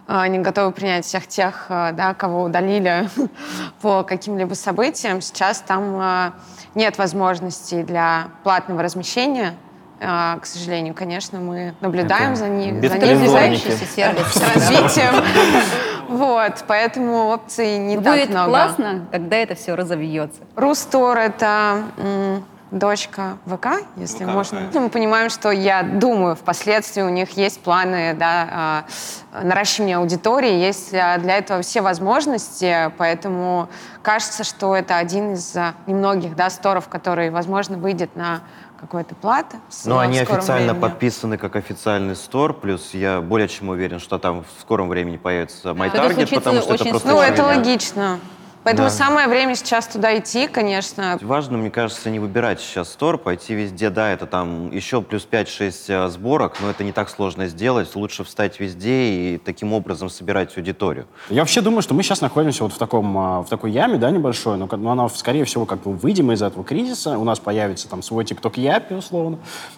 А, 0.07 0.21
Они 0.21 0.37
готовы 0.39 0.71
принять 0.71 1.05
всех 1.05 1.27
тех, 1.27 1.65
э, 1.69 1.91
да, 1.93 2.13
кого 2.13 2.43
удалили 2.43 3.09
по 3.81 4.03
каким-либо 4.03 4.53
событиям. 4.53 5.21
Сейчас 5.21 5.59
там 5.61 5.99
э, 5.99 6.31
нет 6.75 6.97
возможностей 6.97 7.83
для 7.83 8.29
платного 8.43 8.83
размещения. 8.83 9.55
А, 9.99 10.37
К 10.39 10.45
сожалению, 10.45 10.93
конечно, 10.93 11.39
мы 11.39 11.73
наблюдаем 11.81 12.35
за, 12.35 12.47
ни- 12.49 12.65
за 12.65 12.65
ними, 12.67 12.87
за 12.87 12.95
беспризорники. 12.97 13.67
Развивающийся 13.67 13.85
сервис. 13.85 14.33
с 14.33 14.55
развитием. 14.55 15.23
Вот, 16.07 16.63
поэтому 16.67 17.27
опций 17.33 17.77
не 17.79 17.97
так 17.97 18.13
Будет 18.15 18.29
много. 18.29 18.49
классно, 18.49 19.05
когда 19.11 19.35
это 19.35 19.55
все 19.55 19.75
разовьется. 19.75 20.39
Рустор— 20.55 21.17
это 21.19 21.83
м, 21.97 22.45
дочка 22.71 23.37
ВК, 23.45 23.83
если 23.97 24.23
можно. 24.23 24.69
Ну, 24.73 24.79
Мы 24.79 24.89
понимаем, 24.89 25.29
что, 25.29 25.51
я 25.51 25.83
думаю, 25.83 26.37
впоследствии 26.37 27.01
у 27.01 27.09
них 27.09 27.31
есть 27.31 27.59
планы 27.59 28.13
да, 28.17 28.47
а, 28.49 28.85
наращивания 29.43 29.97
аудитории, 29.97 30.53
есть 30.53 30.93
а, 30.93 31.17
для 31.17 31.39
этого 31.39 31.61
все 31.61 31.81
возможности, 31.81 32.89
поэтому 32.97 33.67
кажется, 34.01 34.45
что 34.45 34.77
это 34.77 34.95
один 34.95 35.33
из 35.33 35.53
немногих 35.87 36.37
да, 36.37 36.49
сторов, 36.49 36.87
который, 36.87 37.31
возможно, 37.31 37.75
выйдет 37.77 38.15
на 38.15 38.39
какой-то 38.79 39.15
платы. 39.15 39.59
Но 39.85 39.99
они 39.99 40.19
официально 40.19 40.73
времени. 40.73 40.81
подписаны 40.81 41.37
как 41.37 41.55
официальный 41.55 42.15
стор, 42.15 42.53
плюс 42.53 42.93
я 42.93 43.21
более 43.21 43.47
чем 43.47 43.69
уверен, 43.69 43.99
что 43.99 44.19
там 44.19 44.43
в 44.43 44.61
скором 44.61 44.89
времени 44.89 45.17
появится 45.17 45.69
MyTarget, 45.69 46.13
случится 46.13 46.35
потому 46.35 46.61
что 46.61 46.73
это 46.75 46.85
просто 46.85 47.07
Ну, 47.07 47.21
это 47.21 47.43
логично. 47.43 48.19
Поэтому 48.67 48.89
Да. 48.89 48.93
самое 48.93 49.27
время 49.29 49.55
сейчас 49.55 49.87
туда 49.87 50.17
идти, 50.17 50.47
конечно. 50.47 51.17
Важно, 51.21 51.57
мне 51.57 51.71
кажется, 51.71 52.09
не 52.09 52.19
выбирать 52.19 52.59
сейчас 52.59 52.89
стор, 52.89 53.17
пойти 53.17 53.53
везде. 53.53 53.89
Да, 53.89 54.11
это 54.11 54.25
там 54.25 54.69
еще 54.71 55.01
плюс 55.01 55.25
5-6 55.25 55.85
э, 55.87 56.09
сборок, 56.09 56.57
но 56.61 56.69
это 56.69 56.83
не 56.83 56.91
так 56.91 57.09
сложно 57.09 57.47
сделать. 57.47 57.95
Лучше 57.95 58.25
встать 58.25 58.59
везде 58.59 58.91
и 59.09 59.37
таким 59.37 59.71
образом 59.71 60.09
собирать 60.09 60.57
аудиторию. 60.57 61.07
Я 61.29 61.43
вообще 61.43 61.61
думаю, 61.61 61.81
что 61.81 61.93
мы 61.93 62.03
сейчас 62.03 62.19
находимся 62.19 62.63
вот 62.63 62.73
в, 62.73 62.77
таком, 62.77 63.17
а, 63.17 63.41
в 63.43 63.47
такой 63.47 63.71
яме, 63.71 63.97
да, 63.97 64.11
небольшой, 64.11 64.57
но, 64.57 64.67
но 64.69 64.91
она, 64.91 65.07
скорее 65.07 65.45
всего, 65.45 65.65
как 65.65 65.83
бы 65.83 65.93
выйдем 65.93 66.33
из 66.33 66.41
этого 66.41 66.65
кризиса, 66.65 67.17
у 67.17 67.23
нас 67.23 67.39
появится 67.39 67.87
там 67.87 68.03
свой 68.03 68.25
TikTok 68.25 68.59
Япи, 68.59 68.95
условно, 68.95 69.37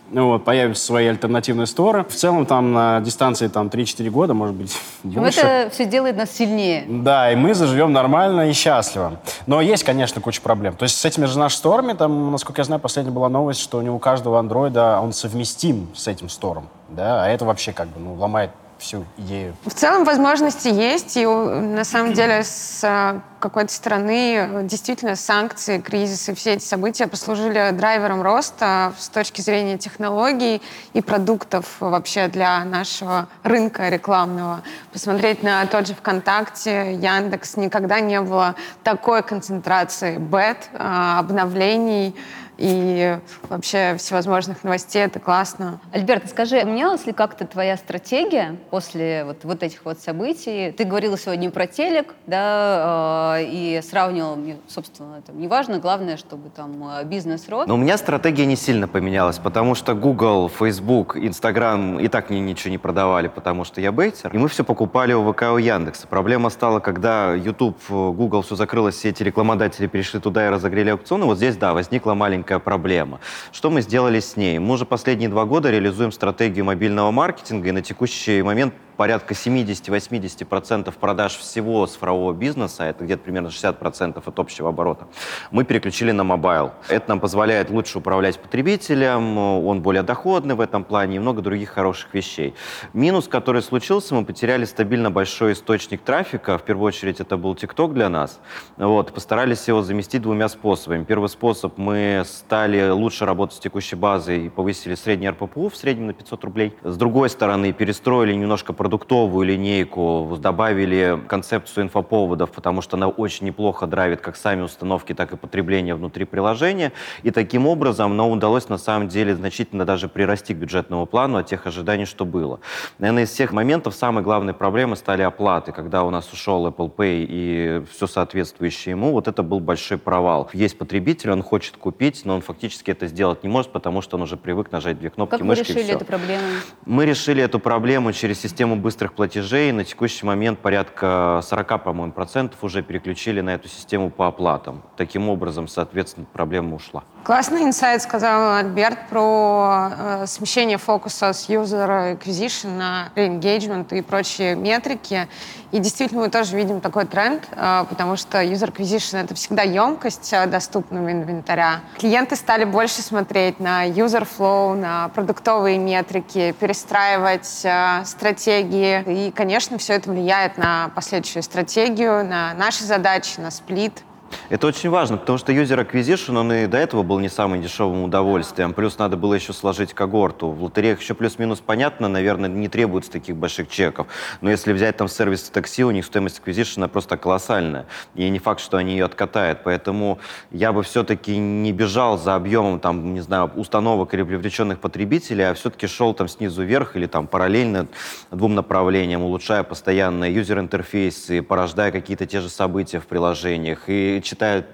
ну 0.10 0.30
вот, 0.30 0.43
появятся 0.43 0.84
свои 0.84 1.06
альтернативные 1.06 1.67
сторы. 1.67 2.06
В 2.10 2.15
целом 2.15 2.47
там 2.47 2.73
на 2.73 3.02
дистанции 3.02 3.49
там 3.49 3.67
3-4 3.67 4.10
года, 4.10 4.34
может 4.34 4.56
быть, 4.56 4.75
Но 5.04 5.21
больше. 5.21 5.41
это 5.41 5.69
все 5.69 5.86
делает 5.86 6.17
нас 6.17 6.32
сильнее. 6.32 6.86
Да, 6.88 7.32
и 7.32 7.36
мы 7.36 7.54
заживем 7.54 7.93
нормально 7.93 8.49
и 8.49 8.54
счастливо. 8.84 9.20
Но 9.46 9.62
есть, 9.62 9.84
конечно, 9.84 10.22
куча 10.22 10.42
проблем. 10.42 10.76
То 10.76 10.84
есть 10.84 10.98
с 10.98 11.06
этими 11.06 11.26
же 11.26 11.38
нашими 11.38 11.58
сторами, 11.58 11.94
там, 11.94 12.32
насколько 12.32 12.62
я 12.62 12.65
знаю, 12.65 12.80
последняя 12.80 13.12
была 13.12 13.30
новость, 13.30 13.60
что 13.62 13.80
у 13.80 14.00
каждого 14.00 14.39
андроида 14.39 15.00
он 15.02 15.13
совместим 15.13 15.89
с 15.96 16.08
этим 16.08 16.30
стором. 16.30 16.70
Да, 16.89 17.24
а 17.24 17.28
это 17.28 17.46
вообще 17.46 17.72
как 17.72 17.88
бы 17.89 18.00
ну, 18.00 18.15
ломает 18.15 18.52
всю 18.80 19.06
идею. 19.18 19.56
В 19.65 19.74
целом 19.74 20.06
возможности 20.06 20.70
есть, 20.70 21.18
и 21.18 21.26
на 21.26 21.84
самом 21.84 22.13
деле 22.13 22.44
с 22.44 22.80
э, 22.84 23.20
какой-то 23.39 23.72
стороны 23.72 24.36
э, 24.36 24.63
действительно 24.63 25.15
санкции, 25.15 25.80
кризисы, 25.80 26.34
все 26.34 26.54
эти 26.54 26.63
события 26.63 27.08
послужили 27.08 27.72
драйвером 27.72 28.22
роста 28.22 28.94
с 28.98 29.10
точки 29.10 29.42
зрения 29.42 29.78
технологий 29.78 30.62
и 30.94 31.02
продуктов 31.02 31.65
вообще 31.80 32.28
для 32.28 32.63
нашего 32.65 33.28
рынка 33.44 33.89
рекламного. 33.89 34.63
Посмотреть 34.94 35.44
на 35.44 35.65
тот 35.65 35.88
же 35.88 35.94
ВКонтакте, 35.94 36.94
Яндекс, 36.96 37.58
никогда 37.58 38.00
не 38.00 38.22
было 38.22 38.56
такой 38.84 39.24
концентрации 39.24 40.18
бет, 40.18 40.70
э, 40.74 41.15
обновлений 41.20 42.15
и 42.60 43.17
вообще 43.48 43.95
всевозможных 43.98 44.63
новостей. 44.63 45.04
Это 45.04 45.19
классно. 45.19 45.80
Альберт, 45.93 46.30
скажи, 46.30 46.62
менялась 46.63 47.06
ли 47.06 47.13
как-то 47.13 47.48
твоя 47.48 47.78
стратегия 47.78 48.58
после 48.69 49.24
вот, 49.24 49.38
вот 49.43 49.63
этих 49.63 49.86
вот 49.86 50.00
событий? 50.00 50.72
Ты 50.72 50.84
говорила 50.84 51.17
сегодня 51.17 51.50
про 51.50 51.67
телек, 51.67 52.13
да, 52.28 53.38
э, 53.39 53.45
и 53.45 53.82
сравнивал, 53.82 54.36
мне, 54.36 54.58
собственно, 54.67 55.17
это 55.19 55.32
неважно, 55.32 55.80
главное, 55.80 56.17
чтобы 56.17 56.50
там 56.50 57.00
э, 57.00 57.06
бизнес 57.06 57.48
рос. 57.48 57.65
Но 57.67 57.76
у 57.76 57.78
меня 57.78 57.98
стратегия 57.98 58.45
не 58.45 58.58
сильно 58.58 58.88
поменялась, 58.88 59.38
потому 59.38 59.74
что 59.74 59.93
Google, 59.93 60.50
Facebook, 60.50 61.15
Instagram 61.15 62.00
и 62.00 62.10
так 62.10 62.30
мне 62.30 62.41
ничего 62.41 62.72
не 62.72 62.78
продавали, 62.78 63.30
потому 63.30 63.63
что 63.63 63.80
я 63.80 63.91
бейтер. 63.93 64.32
И 64.34 64.38
мы 64.38 64.50
все 64.50 64.65
покупали 64.65 65.13
у 65.13 65.32
ВК, 65.32 65.43
у 65.54 65.58
Яндекса. 65.58 66.08
Проблема 66.08 66.50
стала, 66.50 66.82
когда 66.82 67.34
YouTube, 67.34 67.78
э, 67.89 67.93
Google, 67.93 68.41
все 68.41 68.56
закрылось, 68.56 68.95
все 68.95 69.10
эти 69.10 69.24
рекламодатели 69.24 69.88
перешли 69.88 70.19
туда 70.19 70.45
и 70.45 70.50
разогрели 70.50 70.89
аукционы. 70.89 71.26
Вот 71.26 71.38
здесь, 71.38 71.56
да, 71.56 71.74
возникла 71.74 72.13
маленькая 72.15 72.49
проблема. 72.58 73.20
Что 73.52 73.70
мы 73.70 73.84
сделали 73.84 74.20
с 74.20 74.36
ней? 74.36 74.58
Мы 74.58 74.74
уже 74.74 74.86
последние 74.86 75.30
два 75.30 75.46
года 75.46 75.70
реализуем 75.70 76.12
стратегию 76.12 76.66
мобильного 76.66 77.12
маркетинга, 77.12 77.70
и 77.70 77.72
на 77.72 77.84
текущий 77.84 78.42
момент 78.42 78.74
порядка 79.00 79.34
70-80% 79.34 80.94
продаж 81.00 81.38
всего 81.38 81.86
цифрового 81.86 82.34
бизнеса, 82.34 82.84
это 82.84 83.06
где-то 83.06 83.24
примерно 83.24 83.48
60% 83.48 84.22
от 84.26 84.40
общего 84.40 84.68
оборота, 84.68 85.08
мы 85.52 85.64
переключили 85.64 86.12
на 86.12 86.26
mobile. 86.26 86.74
Это 86.90 87.08
нам 87.08 87.22
позволяет 87.22 87.70
лучше 87.70 88.00
управлять 88.00 88.38
потребителем, 88.38 89.38
он 89.38 89.82
более 89.82 90.04
доходный 90.04 90.56
в 90.56 90.60
этом 90.60 90.84
плане 90.84 91.16
и 91.16 91.20
много 91.20 91.42
других 91.42 91.70
хороших 91.70 92.14
вещей. 92.14 92.56
Минус, 92.92 93.30
который 93.30 93.62
случился, 93.62 94.14
мы 94.16 94.26
потеряли 94.26 94.66
стабильно 94.66 95.10
большой 95.10 95.54
источник 95.54 96.02
трафика. 96.02 96.58
В 96.58 96.64
первую 96.64 96.88
очередь 96.88 97.22
это 97.22 97.38
был 97.38 97.56
TikTok 97.56 97.93
для 97.94 98.10
нас. 98.10 98.42
Вот, 98.76 99.14
постарались 99.14 99.66
его 99.70 99.82
заместить 99.82 100.24
двумя 100.24 100.50
способами. 100.50 101.06
Первый 101.06 101.30
способ, 101.30 101.78
мы 101.78 102.24
стали 102.26 102.90
лучше 102.90 103.26
работать 103.26 103.56
с 103.56 103.60
текущей 103.62 103.96
базой 103.96 104.48
и 104.48 104.50
повысили 104.50 104.96
средний 104.96 105.30
ARPPU 105.30 105.69
в 105.70 105.76
среднем 105.78 106.08
на 106.08 106.14
500 106.14 106.44
рублей. 106.44 106.76
С 106.84 106.98
другой 106.98 107.30
стороны, 107.30 107.72
перестроили 107.72 108.34
немножко 108.34 108.74
продуктовую 108.89 109.45
линейку, 109.45 110.36
добавили 110.41 111.21
концепцию 111.28 111.84
инфоповодов, 111.84 112.49
потому 112.49 112.82
что 112.82 112.97
она 112.97 113.08
очень 113.08 113.45
неплохо 113.45 113.86
драйвит 113.86 114.19
как 114.19 114.36
сами 114.36 114.63
установки, 114.63 115.13
так 115.13 115.32
и 115.32 115.38
потребление 115.38 115.93
внутри 115.93 116.25
приложения. 116.25 116.91
И 117.21 117.30
таким 117.30 117.67
образом 117.67 118.17
нам 118.17 118.32
удалось 118.32 118.67
на 118.67 118.80
самом 118.80 119.08
деле 119.08 119.36
значительно 119.36 119.86
даже 119.86 120.08
прирасти 120.08 120.56
к 120.56 120.58
бюджетному 120.58 121.06
плану 121.06 121.38
от 121.38 121.45
тех 121.45 121.67
ожиданий, 121.67 122.06
что 122.06 122.25
было. 122.25 122.62
Наверное, 122.97 123.25
из 123.25 123.30
всех 123.30 123.54
моментов 123.54 123.93
самой 123.93 124.23
главной 124.23 124.56
проблемой 124.56 124.97
стали 124.97 125.21
оплаты. 125.21 125.71
Когда 125.71 126.04
у 126.04 126.10
нас 126.10 126.34
ушел 126.34 126.65
Apple 126.65 126.91
Pay 126.91 127.28
и 127.30 127.84
все 127.91 128.08
соответствующее 128.08 128.93
ему, 128.93 129.12
вот 129.12 129.28
это 129.28 129.43
был 129.43 129.60
большой 129.60 129.99
провал. 129.99 130.49
Есть 130.52 130.80
потребитель, 130.80 131.30
он 131.30 131.43
хочет 131.43 131.78
купить, 131.78 132.23
но 132.25 132.34
он 132.34 132.41
фактически 132.41 132.89
это 132.89 133.06
сделать 133.06 133.43
не 133.43 133.49
может, 133.49 133.71
потому 133.71 134.02
что 134.02 134.17
он 134.17 134.23
уже 134.23 134.36
привык 134.36 134.71
нажать 134.71 134.97
две 134.97 135.12
кнопки 135.12 135.34
как 135.34 135.41
вы 135.41 135.45
мышки 135.45 135.65
и 135.65 135.75
решили 135.75 135.84
всё. 135.84 135.95
эту 135.97 136.06
проблему? 136.06 136.43
Мы 136.88 137.06
решили 137.06 137.43
эту 137.43 137.60
проблему 137.60 138.13
через 138.13 138.39
систему 138.41 138.79
быстрых 138.80 139.13
платежей. 139.13 139.72
На 139.72 139.84
текущий 139.84 140.26
момент 140.26 140.60
порядка 140.60 141.42
40, 141.44 141.84
по-моему, 141.84 142.13
процентов 142.13 142.63
уже 142.63 142.82
переключили 142.82 143.42
на 143.42 143.52
эту 143.52 143.68
систему 143.68 144.10
по 144.10 144.28
оплатам. 144.28 144.82
Таким 144.98 145.30
образом, 145.30 145.68
соответственно, 145.68 146.26
проблема 146.32 146.76
ушла. 146.76 147.04
Классный 147.23 147.63
инсайт 147.63 148.01
сказал 148.01 148.55
Альберт 148.55 149.08
про 149.10 149.91
э, 149.91 150.25
смещение 150.25 150.77
фокуса 150.77 151.34
с 151.34 151.49
user 151.49 152.17
acquisition 152.17 152.77
на 152.77 153.12
engagement 153.15 153.95
и 153.95 154.01
прочие 154.01 154.55
метрики. 154.55 155.27
И 155.71 155.77
действительно 155.77 156.21
мы 156.21 156.29
тоже 156.29 156.55
видим 156.55 156.82
такой 156.82 157.05
тренд, 157.05 157.47
э, 157.51 157.86
потому 157.88 158.15
что 158.15 158.41
user 158.41 158.73
acquisition— 158.73 159.21
это 159.23 159.36
всегда 159.36 159.62
емкость 159.62 160.34
э, 160.34 160.47
доступного 160.47 161.12
инвентаря. 161.12 161.82
Клиенты 161.99 162.36
стали 162.36 162.63
больше 162.63 163.01
смотреть 163.01 163.60
на 163.60 163.88
user 163.88 164.27
flow, 164.27 164.73
на 164.75 165.10
продуктовые 165.10 165.77
метрики, 165.77 166.55
перестраивать 166.60 167.62
э, 167.63 168.03
стратегии. 168.05 169.27
И, 169.27 169.32
конечно, 169.32 169.77
все 169.77 169.93
это 169.93 170.10
влияет 170.10 170.58
на 170.58 170.89
последующую 170.95 171.43
стратегию, 171.43 172.25
на 172.25 172.53
наши 172.55 172.86
задачи, 172.86 173.39
на 173.39 173.51
сплит 173.51 174.03
Это 174.50 174.68
очень 174.68 174.89
важно, 174.89 175.18
потому 175.18 175.38
что 175.38 175.52
user 175.52 175.88
acquisition, 175.88 176.38
он 176.38 176.52
и 176.52 176.65
до 176.68 176.78
этого 176.78 177.04
был 177.04 177.20
не 177.20 177.30
самым 177.30 177.62
дешевым 177.62 178.04
удовольствием. 178.04 178.74
Плюс 178.74 178.98
надо 178.98 179.18
было 179.18 179.36
еще 179.36 179.54
сложить 179.54 179.94
когорту. 179.94 180.50
В 180.50 180.63
лотереях 180.63 181.00
еще 181.00 181.13
плюс-минус 181.13 181.62
понятно, 181.63 182.08
наверное, 182.08 182.50
не 182.50 182.68
требуется 182.68 183.12
таких 183.12 183.36
больших 183.36 183.70
чеков. 183.70 184.08
Но 184.42 184.50
если 184.50 184.74
взять 184.74 184.98
там 184.98 185.08
сервис 185.08 185.44
такси, 185.44 185.84
у 185.84 185.92
них 185.92 186.06
стоимость 186.06 186.42
acquisition 186.44 186.88
просто 186.88 187.18
колоссальная. 187.18 187.86
И 188.15 188.28
не 188.30 188.39
факт, 188.39 188.62
что 188.62 188.78
они 188.78 188.94
ее 188.94 189.06
откатают. 189.06 189.60
Поэтому 189.63 190.20
я 190.52 190.74
бы 190.74 190.84
все-таки 190.84 191.38
не 191.38 191.72
бежал 191.72 192.18
за 192.18 192.36
объемом, 192.36 192.80
там, 192.80 193.13
не 193.13 193.22
знаю, 193.22 193.52
установок 193.56 194.13
или 194.13 194.24
привлеченных 194.24 194.80
потребителей, 194.80 195.50
а 195.50 195.54
все-таки 195.54 195.88
шел 195.88 196.13
там 196.13 196.28
снизу 196.28 196.63
вверх 196.63 196.96
или 196.96 197.06
там 197.06 197.28
параллельно 197.28 197.88
двум 198.32 198.56
направлениям, 198.56 199.22
улучшая 199.22 199.63
постоянно 199.63 200.30
юзер-интерфейс 200.30 201.30
и 201.30 201.42
порождая 201.42 201.92
какие-то 201.92 202.26
те 202.26 202.42
же 202.42 202.50
события 202.50 203.00
в 203.00 203.08
приложениях. 203.08 203.84
И 203.88 204.18
читают 204.21 204.65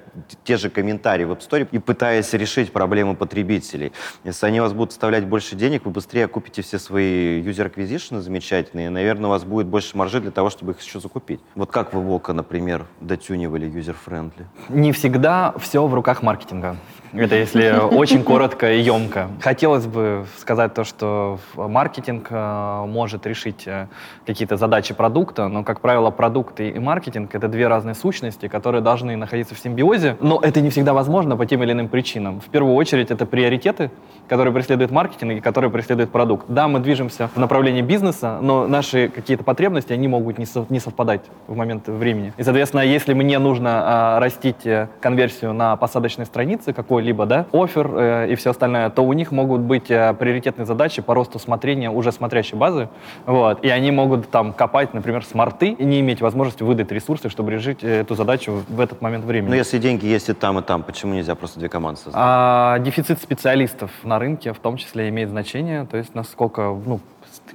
те 0.44 0.58
же 0.58 0.70
комментарии 0.70 1.26
в 1.26 1.32
App 1.32 1.40
Store 1.40 1.68
и 1.72 1.80
пытаясь 1.80 2.34
решить 2.34 2.72
проблемы 2.72 3.16
потребителей. 3.16 3.92
Если 4.24 4.46
они 4.46 4.60
вас 4.60 4.74
будут 4.74 4.92
вставлять 4.92 5.26
больше 5.26 5.56
денег, 5.56 5.86
вы 5.86 5.92
быстрее 5.92 6.28
купите 6.28 6.62
все 6.62 6.80
свои 6.80 7.42
user 7.42 7.74
acquisition 7.74 8.20
замечательные, 8.20 8.88
и, 8.88 8.90
наверное, 8.90 9.28
у 9.28 9.30
вас 9.30 9.44
будет 9.44 9.68
больше 9.68 9.98
маржи 9.98 10.20
для 10.20 10.32
того, 10.32 10.50
чтобы 10.50 10.74
их 10.74 10.82
еще 10.82 11.00
закупить. 11.00 11.40
Вот 11.56 11.72
как 11.72 11.94
вы 11.94 12.02
Вока, 12.02 12.34
например, 12.34 12.86
дотюнивали 13.02 13.68
user-friendly? 13.68 14.46
Не 14.70 14.92
всегда 14.92 15.54
все 15.60 15.86
в 15.86 15.94
руках 15.94 16.22
маркетинга. 16.22 16.78
Это 17.14 17.36
если 17.36 17.72
очень 17.92 18.24
коротко 18.24 18.72
и 18.72 18.82
емко. 18.82 19.30
Хотелось 19.42 19.86
бы 19.86 20.26
сказать 20.38 20.74
то, 20.74 20.84
что 20.84 21.40
маркетинг 21.56 22.28
э, 22.30 22.86
может 22.88 23.26
решить 23.26 23.64
э, 23.68 23.88
какие-то 24.26 24.58
задачи 24.58 24.94
продукта, 24.94 25.48
но, 25.48 25.64
как 25.64 25.80
правило, 25.80 26.12
продукты 26.12 26.70
и 26.70 26.80
маркетинг— 26.80 27.30
это 27.34 27.48
две 27.48 27.68
разные 27.68 27.96
сущности, 27.96 28.48
которые 28.48 28.82
должны 28.82 29.16
находиться 29.16 29.56
в 29.56 29.60
симбиозе, 29.60 30.05
но 30.20 30.40
это 30.42 30.62
не 30.62 30.70
всегда 30.70 30.94
возможно 30.94 31.38
по 31.38 31.46
тем 31.46 31.64
или 31.64 31.72
иным 31.72 31.88
причинам. 31.88 32.40
В 32.40 32.46
первую 32.46 32.76
очередь, 32.76 33.12
это 33.12 33.26
приоритеты, 33.26 33.92
которые 34.28 34.54
преследует 34.54 34.92
маркетинг 34.92 35.34
и 35.34 35.40
которые 35.40 35.72
преследует 35.72 36.10
продукт. 36.10 36.46
Да, 36.48 36.68
мы 36.68 36.80
движемся 36.80 37.30
в 37.34 37.40
направлении 37.40 37.82
бизнеса, 37.82 38.40
но 38.42 38.68
наши 38.68 39.08
какие-то 39.08 39.44
потребности, 39.44 39.94
они 39.94 40.08
могут 40.08 40.38
не, 40.38 40.46
не 40.70 40.80
совпадать 40.80 41.22
в 41.48 41.56
момент 41.56 41.88
времени. 41.88 42.34
И, 42.38 42.44
соответственно, 42.44 42.82
если 42.82 43.14
мне 43.14 43.40
нужно 43.40 43.70
а, 44.16 44.20
растить 44.20 44.66
э, 44.66 44.88
конверсию 45.00 45.54
на 45.54 45.76
посадочной 45.76 46.26
странице 46.26 46.74
какой-либо, 46.74 47.26
да, 47.26 47.46
офер 47.54 47.92
э, 47.96 48.32
и 48.32 48.36
все 48.36 48.52
остальное, 48.52 48.90
то 48.90 49.04
у 49.04 49.14
них 49.14 49.32
могут 49.32 49.62
быть 49.62 49.90
э, 49.90 50.14
приоритетные 50.14 50.66
задачи 50.66 51.02
по 51.02 51.14
росту 51.14 51.40
смотрения 51.40 51.90
уже 51.90 52.12
смотрящей 52.12 52.58
базы, 52.58 52.90
вот, 53.26 53.64
и 53.64 53.70
они 53.70 53.92
могут 53.92 54.30
там 54.30 54.54
копать, 54.54 54.94
например, 54.94 55.24
смарты 55.24 55.70
и 55.70 55.86
не 55.86 56.00
иметь 56.00 56.22
возможности 56.22 56.64
выдать 56.64 56.92
ресурсы, 56.92 57.30
чтобы 57.30 57.52
решить 57.52 57.84
э, 57.84 58.02
эту 58.02 58.16
задачу 58.16 58.64
в 58.68 58.80
этот 58.80 59.02
момент 59.02 59.26
времени. 59.26 59.50
Но 59.50 59.56
если 59.56 59.78
деньги 59.78 59.95
есть 60.04 60.30
и 60.30 60.34
там, 60.34 60.60
и 60.60 60.62
там, 60.62 60.84
почему 60.84 61.14
нельзя 61.14 61.36
просто 61.36 61.60
две 61.60 61.70
команды 61.70 62.00
создать? 62.00 62.22
А, 62.24 62.80
дефицит 62.80 63.22
специалистов 63.22 63.92
на 64.04 64.20
рынке 64.20 64.54
в 64.54 64.60
том 64.60 64.78
числе 64.78 65.10
имеет 65.10 65.30
значение, 65.30 65.86
то 65.86 65.98
есть 65.98 66.16
насколько, 66.16 66.78
ну, 66.86 67.00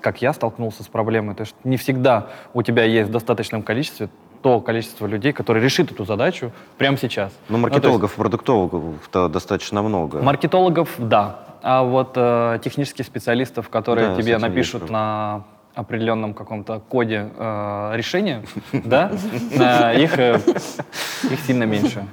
как 0.00 0.22
я 0.22 0.32
столкнулся 0.32 0.82
с 0.82 0.88
проблемой, 0.88 1.34
то 1.34 1.42
есть 1.42 1.54
не 1.64 1.76
всегда 1.76 2.28
у 2.54 2.62
тебя 2.62 2.84
есть 2.84 3.08
в 3.08 3.12
достаточном 3.12 3.62
количестве 3.62 4.08
то 4.42 4.60
количество 4.60 5.06
людей, 5.06 5.32
которые 5.32 5.62
решит 5.62 5.92
эту 5.92 6.04
задачу 6.04 6.52
прямо 6.78 6.96
сейчас. 6.96 7.32
Но 7.48 7.56
Ну, 7.56 7.62
маркетологов, 7.62 8.14
продуктологов 8.14 8.94
достаточно 9.12 9.82
много. 9.82 10.22
Маркетологов, 10.22 10.94
да. 10.96 11.40
А 11.62 11.82
вот 11.82 12.12
э, 12.16 12.58
технических 12.64 13.04
специалистов, 13.04 13.68
которые 13.68 14.10
Да, 14.10 14.16
тебе 14.16 14.38
напишут 14.38 14.82
есть 14.82 14.92
на 14.92 15.44
определенном 15.74 16.34
каком-то 16.34 16.80
коде 16.88 17.30
э, 17.36 17.92
решения, 17.94 18.42
да, 18.72 19.12
э, 19.52 20.02
их, 20.02 20.18
э, 20.18 20.40
их 21.30 21.40
сильно 21.40 21.64
меньше. 21.64 22.06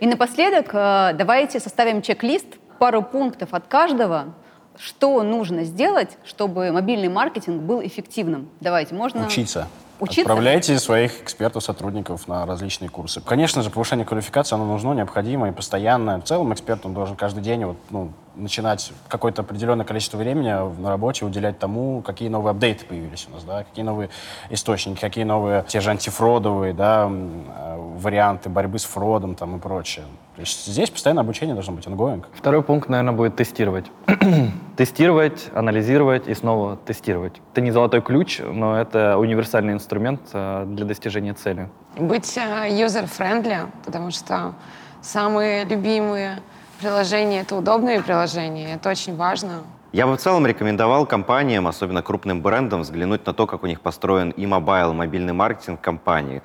И 0.00 0.06
напоследок 0.06 0.70
э, 0.72 1.12
давайте 1.14 1.60
составим 1.60 2.02
чек-лист, 2.02 2.46
пару 2.78 3.02
пунктов 3.02 3.52
от 3.52 3.66
каждого, 3.66 4.34
что 4.78 5.22
нужно 5.22 5.64
сделать, 5.64 6.16
чтобы 6.24 6.70
мобильный 6.70 7.08
маркетинг 7.08 7.62
был 7.62 7.84
эффективным. 7.84 8.48
Давайте, 8.60 8.94
можно... 8.94 9.26
Учиться. 9.26 9.66
Учиться? 10.00 10.20
Отправляйте 10.20 10.78
своих 10.78 11.22
экспертов, 11.22 11.64
сотрудников 11.64 12.28
на 12.28 12.46
различные 12.46 12.88
курсы. 12.88 13.20
Конечно 13.20 13.62
же, 13.62 13.70
повышение 13.70 14.06
квалификации, 14.06 14.54
оно 14.54 14.64
нужно, 14.64 14.92
необходимо 14.92 15.48
и 15.48 15.52
постоянно. 15.52 16.20
В 16.20 16.24
целом 16.24 16.52
эксперт, 16.52 16.86
он 16.86 16.94
должен 16.94 17.16
каждый 17.16 17.42
день 17.42 17.64
вот, 17.64 17.76
ну, 17.90 18.12
начинать 18.38 18.92
какое-то 19.08 19.42
определенное 19.42 19.84
количество 19.84 20.16
времени 20.16 20.50
на 20.80 20.88
работе 20.88 21.24
уделять 21.24 21.58
тому, 21.58 22.02
какие 22.02 22.28
новые 22.28 22.52
апдейты 22.52 22.84
появились 22.86 23.26
у 23.30 23.34
нас, 23.34 23.44
да, 23.44 23.64
какие 23.64 23.84
новые 23.84 24.10
источники, 24.50 25.00
какие 25.00 25.24
новые 25.24 25.64
те 25.68 25.80
же 25.80 25.90
антифродовые 25.90 26.72
да, 26.72 27.08
э, 27.10 27.76
варианты 27.98 28.48
борьбы 28.48 28.78
с 28.78 28.84
фродом 28.84 29.34
там, 29.34 29.56
и 29.56 29.58
прочее. 29.58 30.04
То 30.36 30.42
есть 30.42 30.66
здесь 30.66 30.88
постоянно 30.88 31.22
обучение 31.22 31.54
должно 31.54 31.74
быть 31.74 31.86
ongoing. 31.86 32.24
Второй 32.32 32.62
пункт, 32.62 32.88
наверное, 32.88 33.12
будет 33.12 33.36
тестировать. 33.36 33.86
тестировать, 34.76 35.48
анализировать 35.52 36.28
и 36.28 36.34
снова 36.34 36.76
тестировать. 36.76 37.40
Это 37.52 37.60
не 37.60 37.72
золотой 37.72 38.00
ключ, 38.00 38.38
но 38.38 38.78
это 38.78 39.18
универсальный 39.18 39.72
инструмент 39.72 40.20
э, 40.32 40.64
для 40.68 40.84
достижения 40.84 41.34
цели. 41.34 41.68
Быть 41.96 42.36
э, 42.36 42.68
user-friendly, 42.70 43.68
потому 43.84 44.12
что 44.12 44.54
самые 45.02 45.64
любимые 45.64 46.38
приложения— 46.78 47.40
это 47.42 47.56
удобные 47.56 48.02
приложения. 48.02 48.74
Это 48.74 48.90
очень 48.90 49.16
важно. 49.16 49.64
Я 49.92 50.06
бы 50.06 50.16
в 50.16 50.20
целом 50.20 50.46
рекомендовал 50.46 51.06
компаниям, 51.06 51.66
особенно 51.66 52.02
крупным 52.02 52.42
брендам, 52.42 52.82
взглянуть 52.82 53.24
на 53.26 53.32
то, 53.32 53.46
как 53.46 53.62
у 53.62 53.66
них 53.66 53.80
построен 53.80 54.30
и 54.30 54.46
mobile, 54.46 54.92
мобильный 54.92 55.32
маркетинг 55.32 55.80
компании. 55.80 56.42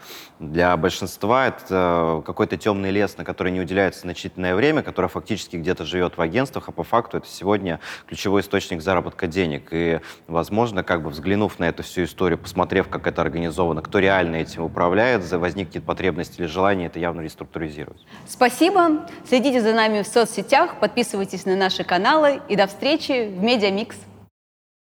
Для 0.51 0.75
большинства 0.75 1.47
это 1.47 2.21
какой-то 2.25 2.57
темный 2.57 2.91
лес, 2.91 3.17
на 3.17 3.23
который 3.23 3.51
не 3.51 3.61
уделяется 3.61 4.01
значительное 4.01 4.55
время, 4.55 4.83
который 4.83 5.07
фактически 5.09 5.55
где-то 5.55 5.85
живет 5.85 6.17
в 6.17 6.21
агентствах, 6.21 6.67
а 6.67 6.71
по 6.71 6.83
факту 6.83 7.17
это 7.17 7.27
сегодня 7.27 7.79
ключевой 8.07 8.41
источник 8.41 8.81
заработка 8.81 9.27
денег. 9.27 9.69
И, 9.71 10.01
возможно, 10.27 10.83
как 10.83 11.01
бы 11.01 11.09
взглянув 11.11 11.59
на 11.59 11.65
эту 11.65 11.83
всю 11.83 12.03
историю, 12.03 12.37
посмотрев, 12.37 12.89
как 12.89 13.07
это 13.07 13.21
организовано, 13.21 13.81
кто 13.81 13.99
реально 13.99 14.37
этим 14.37 14.63
управляет, 14.63 15.31
возникнет 15.31 15.85
потребность 15.85 16.39
или 16.39 16.45
желание 16.45 16.87
это 16.87 16.99
явно 16.99 17.21
реструктуризировать. 17.21 18.05
Спасибо. 18.27 19.07
Следите 19.27 19.61
за 19.61 19.73
нами 19.73 20.01
в 20.01 20.07
соцсетях, 20.07 20.79
подписывайтесь 20.79 21.45
на 21.45 21.55
наши 21.55 21.83
каналы 21.83 22.41
и 22.49 22.55
до 22.55 22.67
встречи 22.67 23.29
в 23.29 23.41
Media 23.41 23.71
Mix. 23.71 23.95